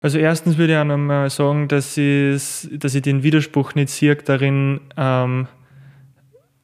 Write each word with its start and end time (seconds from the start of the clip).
Also 0.00 0.18
erstens 0.18 0.58
würde 0.58 0.74
ich 0.74 0.78
auch 0.78 0.84
nochmal 0.84 1.28
sagen, 1.28 1.66
dass, 1.66 1.96
dass 1.96 2.94
ich 2.94 3.02
den 3.02 3.24
Widerspruch 3.24 3.74
nicht 3.74 3.88
sehe 3.88 4.14
darin, 4.14 4.80
ähm, 4.96 5.48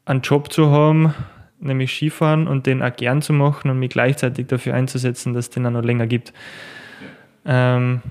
einen 0.05 0.21
Job 0.21 0.53
zu 0.53 0.71
haben, 0.71 1.15
nämlich 1.59 1.93
Skifahren 1.93 2.47
und 2.47 2.67
den 2.67 2.81
auch 2.81 2.95
gern 2.95 3.23
zu 3.23 3.33
machen 3.33 3.73
und 3.73 3.81
mich 3.81 3.91
gleichzeitig 3.91 4.47
dafür 4.47 4.75
einzusetzen, 4.75 5.35
dass 5.35 5.47
es 5.47 5.51
den 5.51 5.67
auch 5.67 5.73
noch 5.73 5.83
länger 5.83 6.07
gibt. 6.07 6.33
Ähm, 7.45 8.03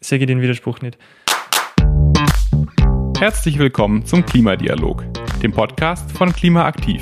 sehe 0.00 0.18
ich 0.18 0.26
den 0.26 0.42
Widerspruch 0.42 0.80
nicht. 0.80 0.98
Herzlich 3.20 3.60
willkommen 3.60 4.04
zum 4.04 4.26
Klimadialog, 4.26 5.04
dem 5.40 5.52
Podcast 5.52 6.10
von 6.10 6.32
Klimaaktiv. 6.32 7.00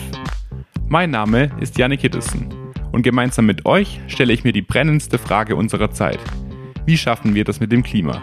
Mein 0.89 1.11
Name 1.11 1.50
ist 1.59 1.79
Janik 1.79 2.02
Hiddesen 2.02 2.52
und 2.93 3.00
gemeinsam 3.00 3.46
mit 3.46 3.64
euch 3.64 3.98
stelle 4.09 4.34
ich 4.34 4.45
mir 4.45 4.52
die 4.52 4.61
brennendste 4.61 5.16
Frage 5.16 5.57
unserer 5.57 5.91
Zeit– 5.91 6.20
wie 6.86 6.96
schaffen 6.96 7.34
wir 7.34 7.44
das 7.44 7.60
mit 7.60 7.72
dem 7.72 7.82
Klima? 7.82 8.22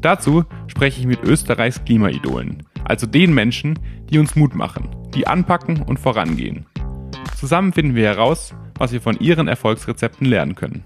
Dazu 0.00 0.44
spreche 0.66 1.00
ich 1.00 1.06
mit 1.06 1.22
Österreichs 1.22 1.84
Klimaidolen, 1.84 2.64
also 2.84 3.06
den 3.06 3.34
Menschen, 3.34 3.78
die 4.10 4.18
uns 4.18 4.36
Mut 4.36 4.54
machen, 4.54 4.88
die 5.14 5.26
anpacken 5.26 5.82
und 5.82 5.98
vorangehen. 5.98 6.66
Zusammen 7.36 7.72
finden 7.72 7.94
wir 7.94 8.06
heraus, 8.06 8.54
was 8.78 8.92
wir 8.92 9.00
von 9.00 9.18
ihren 9.18 9.48
Erfolgsrezepten 9.48 10.26
lernen 10.26 10.54
können. 10.54 10.84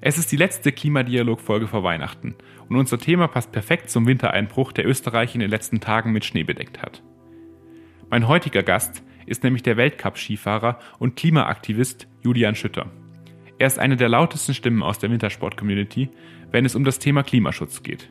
Es 0.00 0.18
ist 0.18 0.30
die 0.32 0.36
letzte 0.36 0.70
Klimadialog-Folge 0.70 1.66
vor 1.66 1.82
Weihnachten 1.82 2.34
und 2.68 2.76
unser 2.76 2.98
Thema 2.98 3.26
passt 3.26 3.52
perfekt 3.52 3.88
zum 3.88 4.06
Wintereinbruch, 4.06 4.72
der 4.72 4.86
Österreich 4.86 5.34
in 5.34 5.40
den 5.40 5.50
letzten 5.50 5.80
Tagen 5.80 6.12
mit 6.12 6.26
Schnee 6.26 6.44
bedeckt 6.44 6.82
hat. 6.82 7.02
Mein 8.10 8.28
heutiger 8.28 8.62
Gast 8.62 9.02
ist 9.24 9.44
nämlich 9.44 9.62
der 9.62 9.78
Weltcup-Skifahrer 9.78 10.78
und 10.98 11.16
Klimaaktivist 11.16 12.06
Julian 12.22 12.54
Schütter. 12.54 12.90
Er 13.64 13.68
ist 13.68 13.78
eine 13.78 13.96
der 13.96 14.10
lautesten 14.10 14.52
Stimmen 14.52 14.82
aus 14.82 14.98
der 14.98 15.10
Wintersport-Community, 15.10 16.10
wenn 16.50 16.66
es 16.66 16.74
um 16.74 16.84
das 16.84 16.98
Thema 16.98 17.22
Klimaschutz 17.22 17.82
geht. 17.82 18.10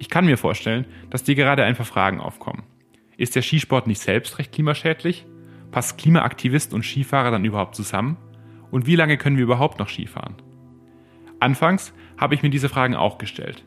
Ich 0.00 0.10
kann 0.10 0.26
mir 0.26 0.36
vorstellen, 0.36 0.86
dass 1.08 1.22
dir 1.22 1.36
gerade 1.36 1.62
ein 1.62 1.76
paar 1.76 1.86
Fragen 1.86 2.18
aufkommen. 2.18 2.64
Ist 3.16 3.36
der 3.36 3.42
Skisport 3.42 3.86
nicht 3.86 4.00
selbst 4.00 4.40
recht 4.40 4.50
klimaschädlich? 4.50 5.24
Passt 5.70 5.98
Klimaaktivist 5.98 6.74
und 6.74 6.84
Skifahrer 6.84 7.30
dann 7.30 7.44
überhaupt 7.44 7.76
zusammen? 7.76 8.16
Und 8.72 8.88
wie 8.88 8.96
lange 8.96 9.18
können 9.18 9.36
wir 9.36 9.44
überhaupt 9.44 9.78
noch 9.78 9.88
Skifahren? 9.88 10.34
Anfangs 11.38 11.94
habe 12.18 12.34
ich 12.34 12.42
mir 12.42 12.50
diese 12.50 12.68
Fragen 12.68 12.96
auch 12.96 13.18
gestellt. 13.18 13.64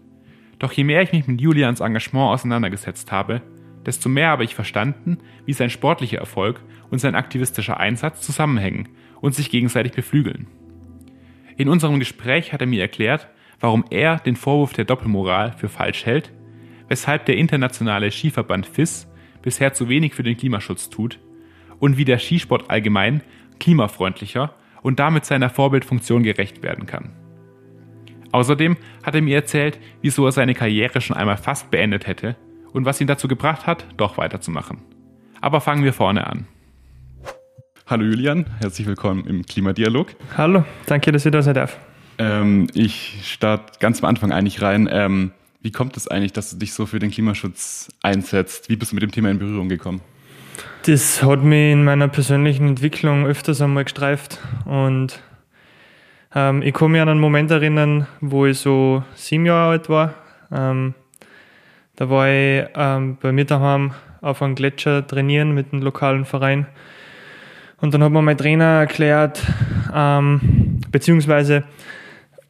Doch 0.59 0.73
je 0.73 0.83
mehr 0.83 1.02
ich 1.02 1.14
mich 1.14 1.27
mit 1.27 1.39
Julians 1.39 1.80
Engagement 1.80 2.33
auseinandergesetzt 2.33 3.09
habe, 3.14 3.42
desto 3.86 4.09
mehr 4.09 4.27
habe 4.27 4.44
ich 4.44 4.53
verstanden, 4.53 5.20
wie 5.45 5.53
sein 5.53 5.70
sportlicher 5.70 6.17
Erfolg 6.17 6.59
und 6.89 7.00
sein 7.00 7.16
aktivistischer 7.16 7.80
Einsatz 7.80 8.20
zusammenhängen 8.20 8.89
und 9.22 9.33
sich 9.33 9.50
gegenseitig 9.50 9.94
beflügeln. 9.94 10.47
In 11.59 11.67
unserem 11.67 11.99
Gespräch 11.99 12.53
hat 12.53 12.61
er 12.61 12.67
mir 12.67 12.81
erklärt, 12.81 13.27
warum 13.59 13.83
er 13.89 14.15
den 14.15 14.38
Vorwurf 14.38 14.71
der 14.71 14.85
Doppelmoral 14.85 15.52
für 15.52 15.67
falsch 15.67 16.05
hält, 16.05 16.31
weshalb 16.88 17.25
der 17.25 17.35
internationale 17.35 18.09
Skiverband 18.11 18.65
FIS 18.65 19.11
bisher 19.41 19.73
zu 19.73 19.89
wenig 19.89 20.13
für 20.13 20.23
den 20.23 20.37
Klimaschutz 20.37 20.89
tut 20.89 21.19
und 21.80 21.97
wie 21.97 22.05
der 22.05 22.17
Skisport 22.17 22.69
allgemein 22.69 23.21
klimafreundlicher 23.59 24.53
und 24.83 24.99
damit 24.99 25.25
seiner 25.25 25.49
Vorbildfunktion 25.49 26.23
gerecht 26.23 26.63
werden 26.63 26.85
kann. 26.85 27.09
Außerdem 28.31 28.77
hat 29.03 29.15
er 29.15 29.21
mir 29.21 29.35
erzählt, 29.35 29.80
wieso 30.02 30.25
er 30.25 30.31
seine 30.31 30.53
Karriere 30.53 31.02
schon 31.02 31.17
einmal 31.17 31.35
fast 31.35 31.71
beendet 31.71 32.07
hätte 32.07 32.37
und 32.71 32.85
was 32.85 33.02
ihn 33.02 33.07
dazu 33.07 33.27
gebracht 33.27 33.67
hat, 33.67 33.85
doch 33.97 34.17
weiterzumachen. 34.17 34.77
Aber 35.41 35.59
fangen 35.59 35.83
wir 35.83 35.91
vorne 35.91 36.25
an. 36.25 36.47
Hallo 37.90 38.04
Julian, 38.04 38.45
herzlich 38.59 38.86
willkommen 38.86 39.26
im 39.26 39.44
Klimadialog. 39.44 40.09
Hallo, 40.38 40.64
danke, 40.86 41.12
dass 41.12 41.26
ich 41.26 41.32
da 41.32 41.42
sein 41.42 41.56
darf. 41.56 41.76
Ähm, 42.20 42.68
ich 42.76 43.22
starte 43.23 43.80
ganz 43.80 44.04
am 44.04 44.09
Anfang 44.09 44.32
eigentlich 44.32 44.62
rein. 44.62 44.88
Ähm, 44.92 45.32
wie 45.64 45.72
kommt 45.72 45.98
es 45.98 46.08
eigentlich, 46.08 46.32
dass 46.32 46.52
du 46.52 46.58
dich 46.58 46.73
so 46.73 46.86
für 46.86 47.00
den 47.00 47.10
Klimaschutz 47.10 47.90
einsetzt? 48.04 48.70
Wie 48.70 48.76
bist 48.76 48.92
du 48.92 48.95
mit 48.95 49.02
dem 49.02 49.12
Thema 49.12 49.32
in 49.32 49.40
Berührung 49.40 49.70
gekommen? 49.70 50.02
Das 50.84 51.23
hat 51.23 51.42
mich 51.42 51.72
in 51.72 51.83
meiner 51.83 52.08
persönlichen 52.10 52.67
Entwicklung 52.67 53.26
öfters 53.26 53.60
einmal 53.60 53.86
gestreift 53.86 54.38
und 54.66 55.20
ähm, 56.36 56.61
ich 56.61 56.76
kann 56.76 56.92
mich 56.92 57.02
an 57.02 57.10
einen 57.10 57.20
Moment 57.20 57.49
erinnern, 57.49 58.05
wo 58.22 58.45
ich 58.45 58.60
so 58.60 59.04
sieben 59.16 59.48
Jahre 59.48 59.72
alt 59.72 59.89
war. 59.89 60.14
Ähm, 60.52 60.94
da 61.95 62.08
war 62.08 62.28
ich 62.30 62.67
ähm, 62.76 63.17
bei 63.20 63.32
mir 63.32 63.45
daheim 63.45 63.95
auf 64.22 64.44
einem 64.44 64.54
Gletscher 64.54 65.08
trainieren 65.08 65.55
mit 65.55 65.73
einem 65.73 65.82
lokalen 65.82 66.26
Verein 66.26 66.67
und 67.82 67.94
dann 67.94 68.04
hat 68.04 68.12
mir 68.12 68.22
mein 68.22 68.38
Trainer 68.38 68.80
erklärt, 68.82 69.42
ähm, 69.94 70.80
beziehungsweise 70.92 71.64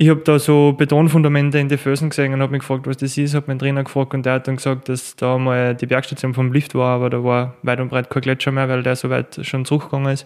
ich 0.02 0.10
habe 0.10 0.22
da 0.22 0.40
so 0.40 0.72
Betonfundamente 0.72 1.60
in 1.60 1.68
die 1.68 1.76
Felsen 1.76 2.10
gesehen 2.10 2.34
und 2.34 2.42
habe 2.42 2.54
mich 2.54 2.62
gefragt, 2.62 2.88
was 2.88 2.96
das 2.96 3.18
ist. 3.18 3.36
Habe 3.36 3.48
meinen 3.48 3.60
Trainer 3.60 3.84
gefragt 3.84 4.14
und 4.14 4.26
der 4.26 4.34
hat 4.34 4.48
dann 4.48 4.56
gesagt, 4.56 4.88
dass 4.88 5.18
da 5.18 5.38
mal 5.38 5.76
die 5.76 5.88
Bergstation 5.88 6.34
vom 6.34 6.54
Lift 6.54 6.74
war, 6.74 6.96
aber 6.96 7.10
da 7.10 7.22
war 7.22 7.56
weit 7.64 7.82
und 7.82 7.90
breit 7.90 8.10
kein 8.10 8.22
Gletscher 8.22 8.54
mehr, 8.54 8.70
weil 8.70 8.82
der 8.82 8.96
so 8.96 9.10
weit 9.10 9.46
schon 9.46 9.66
zurückgegangen 9.66 10.14
ist. 10.14 10.26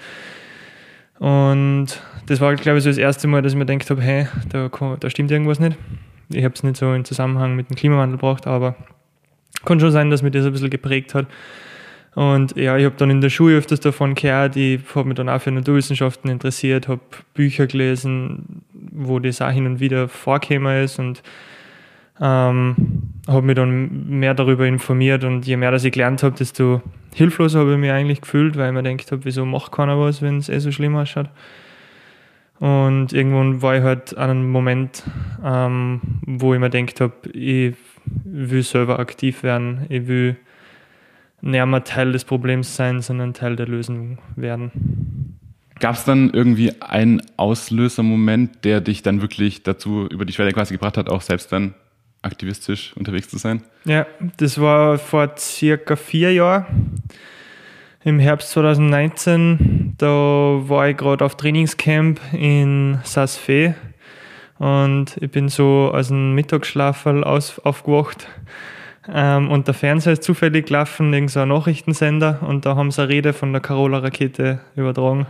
Und 1.17 1.87
das 2.27 2.39
war, 2.39 2.53
glaube 2.53 2.77
ich, 2.77 2.83
so 2.83 2.89
das 2.91 2.99
erste 2.99 3.27
Mal, 3.27 3.41
dass 3.41 3.53
ich 3.53 3.57
mir 3.57 3.65
gedacht 3.65 3.89
habe, 3.89 4.01
hey, 4.01 4.27
da, 4.49 4.69
da 4.99 5.09
stimmt 5.09 5.31
irgendwas 5.31 5.59
nicht. 5.59 5.75
Ich 6.29 6.43
habe 6.43 6.53
es 6.53 6.61
nicht 6.61 6.77
so 6.77 6.93
in 6.93 7.03
Zusammenhang 7.03 7.55
mit 7.55 7.69
dem 7.69 7.75
Klimawandel 7.75 8.17
gebracht, 8.17 8.45
aber 8.45 8.75
kann 9.65 9.79
schon 9.79 9.91
sein, 9.91 10.11
dass 10.11 10.21
mich 10.21 10.33
das 10.33 10.45
ein 10.45 10.51
bisschen 10.51 10.69
geprägt 10.69 11.15
hat. 11.15 11.25
Und 12.15 12.55
ja, 12.55 12.77
ich 12.77 12.85
habe 12.85 12.95
dann 12.97 13.09
in 13.09 13.21
der 13.21 13.29
Schule 13.29 13.57
öfters 13.57 13.79
davon 13.79 14.13
gehört, 14.13 14.55
ich 14.55 14.81
habe 14.93 15.07
mich 15.07 15.15
dann 15.15 15.29
auch 15.29 15.41
für 15.41 15.51
Naturwissenschaften 15.51 16.29
interessiert, 16.29 16.87
habe 16.87 17.01
Bücher 17.33 17.65
gelesen, 17.65 18.63
wo 18.91 19.19
das 19.19 19.41
auch 19.41 19.49
hin 19.49 19.65
und 19.65 19.79
wieder 19.79 20.07
vorgekommen 20.07 20.83
ist 20.83 20.99
und 20.99 21.23
ähm, 22.21 22.75
habe 23.27 23.41
mich 23.41 23.55
dann 23.55 24.19
mehr 24.19 24.35
darüber 24.35 24.67
informiert 24.67 25.23
und 25.23 25.47
je 25.47 25.57
mehr 25.57 25.71
dass 25.71 25.83
ich 25.83 25.93
gelernt 25.93 26.21
habe, 26.21 26.35
desto 26.37 26.83
hilfloser 27.15 27.59
habe 27.59 27.73
ich 27.73 27.79
mich 27.79 27.91
eigentlich 27.91 28.21
gefühlt, 28.21 28.57
weil 28.57 28.67
ich 28.67 28.73
mir 28.73 28.83
gedacht 28.83 29.11
habe, 29.11 29.25
wieso 29.25 29.45
macht 29.45 29.71
keiner 29.71 29.99
was, 29.99 30.21
wenn 30.21 30.37
es 30.37 30.49
eh 30.49 30.59
so 30.59 30.71
schlimm 30.71 30.95
ausschaut. 30.95 31.29
Und 32.59 33.11
irgendwann 33.11 33.61
war 33.61 33.75
ich 33.75 33.83
halt 33.83 34.15
an 34.15 34.29
einem 34.29 34.51
Moment, 34.51 35.03
ähm, 35.43 35.99
wo 36.27 36.53
ich 36.53 36.59
mir 36.59 36.69
gedacht 36.69 37.01
habe, 37.01 37.29
ich 37.33 37.75
will 38.23 38.63
selber 38.63 38.99
aktiv 38.99 39.41
werden, 39.41 39.85
ich 39.89 40.07
will 40.07 40.37
nicht 41.43 41.65
mehr 41.65 41.83
Teil 41.83 42.11
des 42.13 42.23
Problems 42.23 42.75
sein, 42.75 43.01
sondern 43.01 43.33
Teil 43.33 43.55
der 43.55 43.67
Lösung 43.67 44.17
werden. 44.35 45.37
Gab 45.79 45.95
es 45.95 46.05
dann 46.05 46.29
irgendwie 46.29 46.81
einen 46.81 47.21
Auslösermoment, 47.35 48.63
der 48.63 48.79
dich 48.79 49.03
dann 49.03 49.21
wirklich 49.21 49.63
dazu 49.63 50.07
über 50.07 50.23
die 50.23 50.31
Schwelle 50.31 50.53
quasi 50.53 50.73
gebracht 50.73 50.97
hat, 50.97 51.09
auch 51.09 51.21
selbst 51.21 51.51
dann 51.51 51.73
aktivistisch 52.21 52.95
unterwegs 52.95 53.27
zu 53.27 53.37
sein? 53.37 53.61
Ja, 53.83 54.05
das 54.37 54.61
war 54.61 54.97
vor 54.97 55.35
circa 55.37 55.97
vier 55.97 56.31
Jahren. 56.31 56.65
Im 58.05 58.19
Herbst 58.19 58.51
2019, 58.51 59.95
da 59.97 60.07
war 60.07 60.87
ich 60.87 60.95
gerade 60.95 61.25
auf 61.25 61.35
Trainingscamp 61.35 62.21
in 62.31 62.99
Saas-Fee 63.03 63.73
und 64.59 65.17
ich 65.19 65.31
bin 65.31 65.49
so 65.49 65.91
aus 65.93 66.07
dem 66.07 66.35
Mittagsschlaf 66.35 67.05
aufgewacht 67.05 68.27
ähm, 69.11 69.49
und 69.49 69.67
der 69.67 69.73
Fernseher 69.73 70.13
ist 70.13 70.23
zufällig 70.23 70.67
gelaufen, 70.67 71.13
irgendein 71.13 71.49
Nachrichtensender, 71.49 72.39
und 72.41 72.65
da 72.65 72.75
haben 72.75 72.91
sie 72.91 73.01
eine 73.01 73.09
Rede 73.09 73.33
von 73.33 73.51
der 73.51 73.61
Carola-Rakete 73.61 74.59
übertragen. 74.75 75.27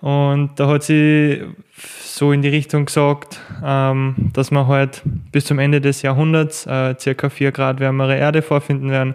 Und 0.00 0.50
da 0.56 0.68
hat 0.68 0.82
sie 0.82 1.42
so 1.72 2.32
in 2.32 2.42
die 2.42 2.48
Richtung 2.48 2.86
gesagt, 2.86 3.40
ähm, 3.64 4.14
dass 4.32 4.50
wir 4.50 4.66
halt 4.66 5.02
bis 5.32 5.46
zum 5.46 5.58
Ende 5.58 5.80
des 5.80 6.02
Jahrhunderts 6.02 6.66
äh, 6.66 6.94
circa 6.98 7.28
4 7.28 7.52
Grad 7.52 7.80
wärmere 7.80 8.16
Erde 8.16 8.42
vorfinden 8.42 8.90
werden 8.90 9.14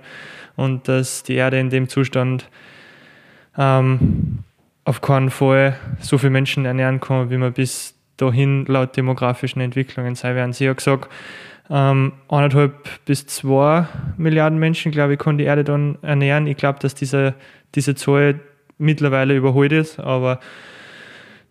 und 0.56 0.88
dass 0.88 1.24
die 1.24 1.36
Erde 1.36 1.60
in 1.60 1.70
dem 1.70 1.88
Zustand 1.88 2.50
ähm, 3.58 4.40
auf 4.84 5.02
keinen 5.02 5.30
Fall 5.30 5.78
so 6.00 6.18
viele 6.18 6.32
Menschen 6.32 6.66
ernähren 6.66 7.00
kann, 7.00 7.30
wie 7.30 7.38
wir 7.38 7.52
bis 7.52 7.96
dahin 8.18 8.66
laut 8.66 8.98
demografischen 8.98 9.62
Entwicklungen 9.62 10.16
sein 10.16 10.36
werden. 10.36 10.54
Sie 10.54 10.70
hat 10.70 10.78
gesagt, 10.78 11.10
ähm, 11.72 12.12
eineinhalb 12.28 13.06
bis 13.06 13.26
zwei 13.28 13.88
Milliarden 14.18 14.60
Menschen, 14.60 14.92
glaube 14.92 15.14
ich, 15.14 15.20
kann 15.20 15.38
die 15.38 15.46
Erde 15.46 15.64
dann 15.64 15.98
ernähren. 16.02 16.46
Ich 16.46 16.58
glaube, 16.58 16.80
dass 16.80 16.96
diese, 16.96 17.34
diese 17.76 17.96
Zahl 17.96 18.42
mittlerweile 18.78 19.36
überholt 19.36 19.72
ist, 19.72 20.00
aber 20.00 20.40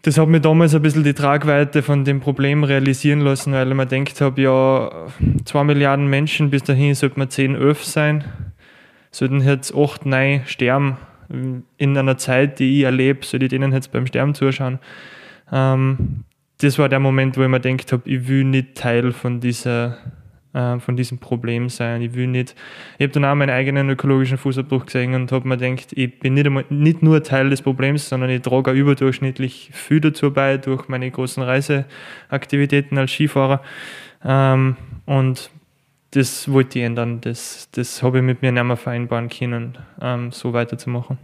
das 0.03 0.19
hat 0.19 0.29
mir 0.29 0.41
damals 0.41 0.75
ein 0.75 0.83
bisschen 0.83 1.05
die 1.05 1.15
Tragweite 1.15 1.83
von 1.83 2.05
dem 2.05 2.21
Problem 2.21 2.65
realisieren 2.65 3.21
lassen, 3.21 3.53
weil 3.53 3.69
ich 3.69 3.75
mir 3.75 3.87
gedacht 3.87 4.21
habe, 4.21 4.41
ja, 4.41 4.91
zwei 5.45 5.65
Milliarden 5.65 6.07
Menschen, 6.07 6.51
bis 6.51 6.63
dahin 6.63 6.95
sollten 6.95 7.21
wir 7.21 7.29
zehn, 7.29 7.55
elf 7.55 7.85
sein, 7.85 8.25
sollten 9.11 9.41
jetzt 9.41 9.75
acht, 9.75 10.05
neun 10.05 10.43
sterben 10.47 10.99
in 11.79 11.97
einer 11.97 12.19
Zeit, 12.19 12.59
die 12.59 12.79
ich 12.79 12.85
erlebe, 12.85 13.25
soll 13.25 13.43
ich 13.43 13.51
denen 13.51 13.73
jetzt 13.73 13.93
beim 13.93 14.07
Sterben 14.07 14.35
zuschauen. 14.35 14.81
Ähm, 15.53 16.25
das 16.61 16.79
war 16.79 16.89
der 16.89 17.01
Moment, 17.01 17.37
wo 17.37 17.43
ich 17.43 17.49
mir 17.49 17.61
gedacht 17.61 17.93
habe, 17.93 18.09
ich 18.09 18.29
will 18.29 18.45
nicht 18.45 18.75
Teil 18.75 19.13
von 19.13 19.41
dieser 19.41 19.99
äh, 20.53 20.81
von 20.81 20.97
diesem 20.97 21.19
Problem 21.19 21.69
sein. 21.69 22.03
Ich 22.03 22.15
will 22.15 22.27
nicht, 22.27 22.57
ich 22.99 23.05
habe 23.05 23.13
dann 23.13 23.25
auch 23.25 23.35
meinen 23.35 23.51
eigenen 23.51 23.89
ökologischen 23.89 24.37
Fußabdruck 24.37 24.87
gesehen 24.87 25.15
und 25.15 25.31
habe 25.31 25.47
mir 25.47 25.57
gedacht, 25.57 25.93
ich 25.93 26.19
bin 26.19 26.35
nicht, 26.35 26.47
einmal, 26.47 26.65
nicht 26.71 27.03
nur 27.03 27.23
Teil 27.23 27.51
des 27.51 27.63
Problems, 27.63 28.09
sondern 28.09 28.31
ich 28.31 28.43
trage 28.43 28.73
auch 28.73 28.75
überdurchschnittlich 28.75 29.71
viel 29.73 30.01
dazu 30.01 30.33
bei 30.33 30.57
durch 30.57 30.89
meine 30.89 31.11
großen 31.11 31.43
Reiseaktivitäten 31.43 32.99
als 32.99 33.13
Skifahrer. 33.13 33.63
Ähm, 34.25 34.77
und 35.07 35.51
das 36.11 36.51
wollte 36.51 36.81
ich 36.81 36.85
ändern. 36.85 37.21
Das, 37.21 37.69
das 37.71 38.03
habe 38.03 38.19
ich 38.19 38.25
mit 38.25 38.43
mir 38.43 38.51
nicht 38.51 38.65
mehr 38.65 38.77
vereinbaren 38.77 39.29
können, 39.29 39.79
ähm, 40.01 40.33
so 40.33 40.53
weiterzumachen. 40.53 41.19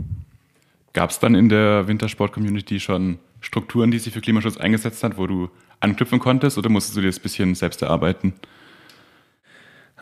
Gab 0.92 1.10
es 1.10 1.18
dann 1.18 1.34
in 1.34 1.48
der 1.48 1.88
Wintersport-Community 1.88 2.78
schon 2.78 3.18
Strukturen, 3.46 3.92
die 3.92 4.00
sich 4.00 4.12
für 4.12 4.20
Klimaschutz 4.20 4.56
eingesetzt 4.56 5.04
hat, 5.04 5.16
wo 5.18 5.28
du 5.28 5.48
anknüpfen 5.78 6.18
konntest 6.18 6.58
oder 6.58 6.68
musstest 6.68 6.96
du 6.96 7.00
dir 7.00 7.06
das 7.06 7.20
bisschen 7.20 7.54
selbst 7.54 7.80
erarbeiten? 7.80 8.34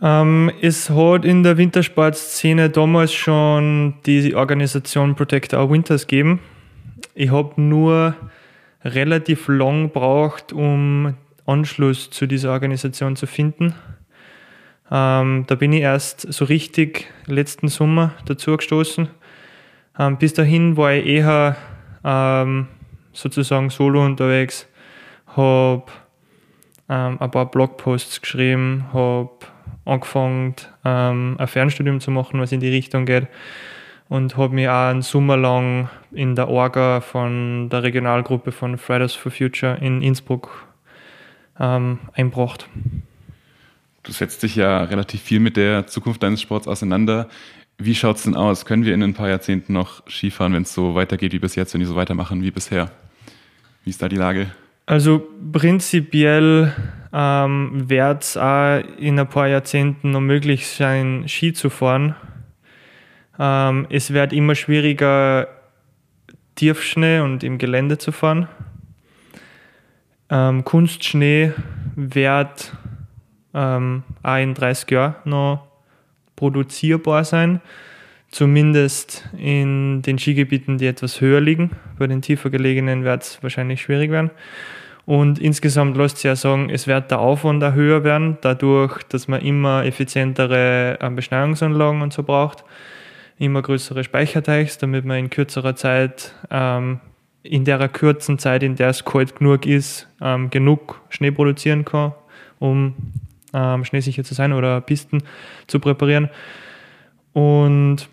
Ähm, 0.00 0.50
es 0.62 0.88
hat 0.88 1.26
in 1.26 1.42
der 1.42 1.58
Wintersportszene 1.58 2.70
damals 2.70 3.12
schon 3.12 3.94
die 4.06 4.34
Organisation 4.34 5.14
Protect 5.14 5.52
Our 5.52 5.70
Winters 5.70 6.06
gegeben. 6.06 6.40
Ich 7.14 7.30
habe 7.30 7.60
nur 7.60 8.16
relativ 8.82 9.46
lang 9.48 9.88
gebraucht, 9.88 10.54
um 10.54 11.14
Anschluss 11.44 12.08
zu 12.08 12.26
dieser 12.26 12.50
Organisation 12.50 13.14
zu 13.14 13.26
finden. 13.26 13.74
Ähm, 14.90 15.44
da 15.46 15.54
bin 15.54 15.74
ich 15.74 15.82
erst 15.82 16.32
so 16.32 16.46
richtig 16.46 17.08
letzten 17.26 17.68
Sommer 17.68 18.14
dazu 18.24 18.56
gestoßen. 18.56 19.08
Ähm, 19.98 20.16
bis 20.16 20.32
dahin 20.32 20.78
war 20.78 20.94
ich 20.94 21.04
eher 21.04 21.56
ähm, 22.04 22.68
sozusagen 23.14 23.70
solo 23.70 24.04
unterwegs, 24.04 24.66
habe 25.28 25.84
ähm, 26.88 27.16
ein 27.20 27.30
paar 27.30 27.50
Blogposts 27.50 28.20
geschrieben, 28.20 28.86
habe 28.92 29.30
angefangen, 29.84 30.54
ähm, 30.84 31.36
ein 31.38 31.46
Fernstudium 31.46 32.00
zu 32.00 32.10
machen, 32.10 32.40
was 32.40 32.52
in 32.52 32.60
die 32.60 32.68
Richtung 32.68 33.06
geht. 33.06 33.26
Und 34.08 34.36
habe 34.36 34.54
mich 34.54 34.68
auch 34.68 34.90
einen 34.90 35.02
Sommer 35.02 35.36
lang 35.36 35.88
in 36.12 36.36
der 36.36 36.48
Orga 36.48 37.00
von 37.00 37.70
der 37.70 37.82
Regionalgruppe 37.82 38.52
von 38.52 38.76
Fridays 38.76 39.14
for 39.14 39.32
Future 39.32 39.78
in 39.80 40.02
Innsbruck 40.02 40.66
ähm, 41.58 41.98
einbracht. 42.12 42.68
Du 44.02 44.12
setzt 44.12 44.42
dich 44.42 44.56
ja 44.56 44.84
relativ 44.84 45.22
viel 45.22 45.40
mit 45.40 45.56
der 45.56 45.86
Zukunft 45.86 46.22
deines 46.22 46.42
Sports 46.42 46.68
auseinander. 46.68 47.28
Wie 47.78 47.94
schaut 47.94 48.16
es 48.16 48.24
denn 48.24 48.36
aus? 48.36 48.66
Können 48.66 48.84
wir 48.84 48.94
in 48.94 49.02
ein 49.02 49.14
paar 49.14 49.30
Jahrzehnten 49.30 49.72
noch 49.72 50.06
Skifahren, 50.08 50.52
wenn 50.52 50.62
es 50.62 50.74
so 50.74 50.94
weitergeht 50.94 51.32
wie 51.32 51.38
bis 51.38 51.54
jetzt, 51.54 51.72
wenn 51.72 51.80
die 51.80 51.86
so 51.86 51.96
weitermachen 51.96 52.42
wie 52.42 52.50
bisher? 52.50 52.90
Wie 53.84 53.90
ist 53.90 54.00
da 54.00 54.08
die 54.08 54.16
Lage? 54.16 54.46
Also 54.86 55.26
prinzipiell 55.52 56.72
ähm, 57.12 57.88
wird 57.88 58.22
es 58.22 58.36
auch 58.36 58.82
in 58.98 59.18
ein 59.18 59.28
paar 59.28 59.46
Jahrzehnten 59.48 60.10
noch 60.10 60.20
möglich 60.20 60.66
sein, 60.66 61.24
Ski 61.28 61.52
zu 61.52 61.70
fahren. 61.70 62.16
Ähm, 63.38 63.86
es 63.90 64.12
wird 64.12 64.32
immer 64.32 64.54
schwieriger, 64.54 65.48
Tiefschnee 66.54 67.20
und 67.20 67.44
im 67.44 67.58
Gelände 67.58 67.98
zu 67.98 68.12
fahren. 68.12 68.48
Ähm, 70.30 70.64
Kunstschnee 70.64 71.52
wird 71.94 72.72
ähm, 73.52 74.02
auch 74.22 74.36
in 74.36 74.54
30 74.54 74.90
Jahren 74.90 75.14
noch 75.24 75.66
produzierbar 76.36 77.24
sein. 77.24 77.60
Zumindest 78.34 79.28
in 79.38 80.02
den 80.02 80.18
Skigebieten, 80.18 80.76
die 80.76 80.88
etwas 80.88 81.20
höher 81.20 81.40
liegen. 81.40 81.70
Bei 82.00 82.08
den 82.08 82.20
tiefer 82.20 82.50
gelegenen 82.50 83.04
wird 83.04 83.22
es 83.22 83.40
wahrscheinlich 83.44 83.80
schwierig 83.80 84.10
werden. 84.10 84.32
Und 85.06 85.38
insgesamt 85.38 85.96
lässt 85.96 86.16
sich 86.16 86.24
ja 86.24 86.34
sagen, 86.34 86.68
es 86.68 86.88
wird 86.88 87.12
der 87.12 87.20
Aufwand 87.20 87.62
auch 87.62 87.74
höher 87.74 88.02
werden, 88.02 88.38
dadurch, 88.40 89.04
dass 89.04 89.28
man 89.28 89.40
immer 89.40 89.84
effizientere 89.84 90.98
ähm, 91.00 91.14
Beschneiungsanlagen 91.14 92.02
und 92.02 92.12
so 92.12 92.24
braucht, 92.24 92.64
immer 93.38 93.62
größere 93.62 94.02
Speicherteichs, 94.02 94.78
damit 94.78 95.04
man 95.04 95.18
in 95.18 95.30
kürzerer 95.30 95.76
Zeit, 95.76 96.34
ähm, 96.50 96.98
in 97.44 97.64
der 97.64 97.88
kurzen 97.88 98.40
Zeit, 98.40 98.64
in 98.64 98.74
der 98.74 98.88
es 98.88 99.04
kalt 99.04 99.36
genug 99.36 99.64
ist, 99.64 100.08
ähm, 100.20 100.50
genug 100.50 101.00
Schnee 101.08 101.30
produzieren 101.30 101.84
kann, 101.84 102.14
um 102.58 102.96
ähm, 103.52 103.84
schneesicher 103.84 104.24
zu 104.24 104.34
sein 104.34 104.52
oder 104.52 104.80
Pisten 104.80 105.22
zu 105.68 105.78
präparieren. 105.78 106.30
Und 107.34 108.08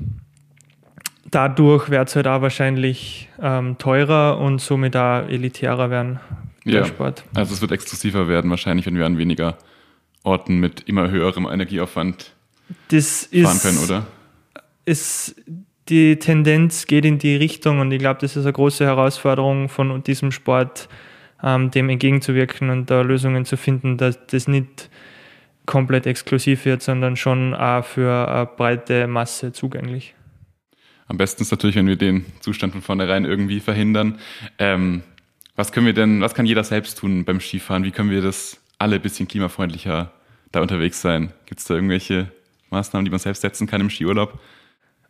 dadurch 1.30 1.90
wird 1.90 2.10
es 2.10 2.16
halt 2.16 2.28
auch 2.28 2.42
wahrscheinlich 2.42 3.30
ähm, 3.42 3.78
teurer 3.78 4.40
und 4.40 4.60
somit 4.60 4.98
auch 4.98 5.28
elitärer 5.28 5.90
werden. 5.90 6.20
Ja, 6.66 6.86
Sport. 6.86 7.24
also 7.34 7.54
es 7.54 7.62
wird 7.62 7.72
exklusiver 7.72 8.28
werden 8.28 8.52
wahrscheinlich, 8.52 8.86
wenn 8.86 8.96
wir 8.96 9.06
an 9.06 9.18
weniger 9.18 9.58
Orten 10.24 10.60
mit 10.60 10.82
immer 10.82 11.10
höherem 11.10 11.48
Energieaufwand 11.48 12.34
das 12.90 13.30
fahren 13.32 13.60
können, 13.60 13.78
oder? 13.80 14.06
Ist, 14.86 15.36
die 15.90 16.18
Tendenz 16.18 16.86
geht 16.86 17.06
in 17.06 17.18
die 17.18 17.36
Richtung 17.36 17.80
und 17.80 17.92
ich 17.92 18.00
glaube, 18.00 18.20
das 18.22 18.36
ist 18.36 18.44
eine 18.44 18.54
große 18.54 18.86
Herausforderung 18.86 19.70
von 19.70 20.04
diesem 20.04 20.32
Sport, 20.32 20.88
ähm, 21.44 21.72
dem 21.72 21.90
entgegenzuwirken 21.90 22.70
und 22.70 22.92
da 22.92 23.02
Lösungen 23.02 23.46
zu 23.46 23.58
finden, 23.58 23.98
dass 23.98 24.20
das 24.28 24.48
nicht 24.48 24.91
komplett 25.66 26.06
exklusiv 26.06 26.66
wird, 26.66 26.82
sondern 26.82 27.16
schon 27.16 27.54
auch 27.54 27.86
für 27.86 28.28
eine 28.28 28.46
breite 28.46 29.08
Masse 29.08 29.54
zugänglich. 29.54 30.16
Am 31.08 31.18
besten 31.18 31.42
ist 31.42 31.52
natürlich, 31.52 31.76
wenn 31.76 31.88
wir 31.88 31.98
den 31.98 32.26
Zustand 32.40 32.74
von 32.74 32.82
vornherein 32.82 33.26
irgendwie 33.26 33.60
verhindern. 33.60 34.20
Ähm, 34.58 35.04
was 35.56 35.72
können 35.72 35.86
wir 35.86 35.94
denn, 35.94 36.22
was 36.22 36.34
kann 36.34 36.46
jeder 36.46 36.64
selbst 36.64 36.98
tun 36.98 37.26
beim 37.26 37.40
Skifahren? 37.42 37.84
Wie 37.84 37.92
können 37.92 38.10
wir 38.10 38.22
das 38.22 38.62
alle 38.80 38.96
ein 38.96 39.02
bisschen 39.02 39.28
klimafreundlicher 39.28 40.12
da 40.52 40.62
unterwegs 40.62 41.02
sein? 41.02 41.34
Gibt 41.46 41.60
es 41.60 41.68
da 41.68 41.76
irgendwelche 41.76 42.32
Maßnahmen, 42.70 43.06
die 43.06 43.12
man 43.12 43.20
selbst 43.20 43.42
setzen 43.42 43.68
kann 43.68 43.82
im 43.82 43.90
Skiurlaub? 43.90 44.40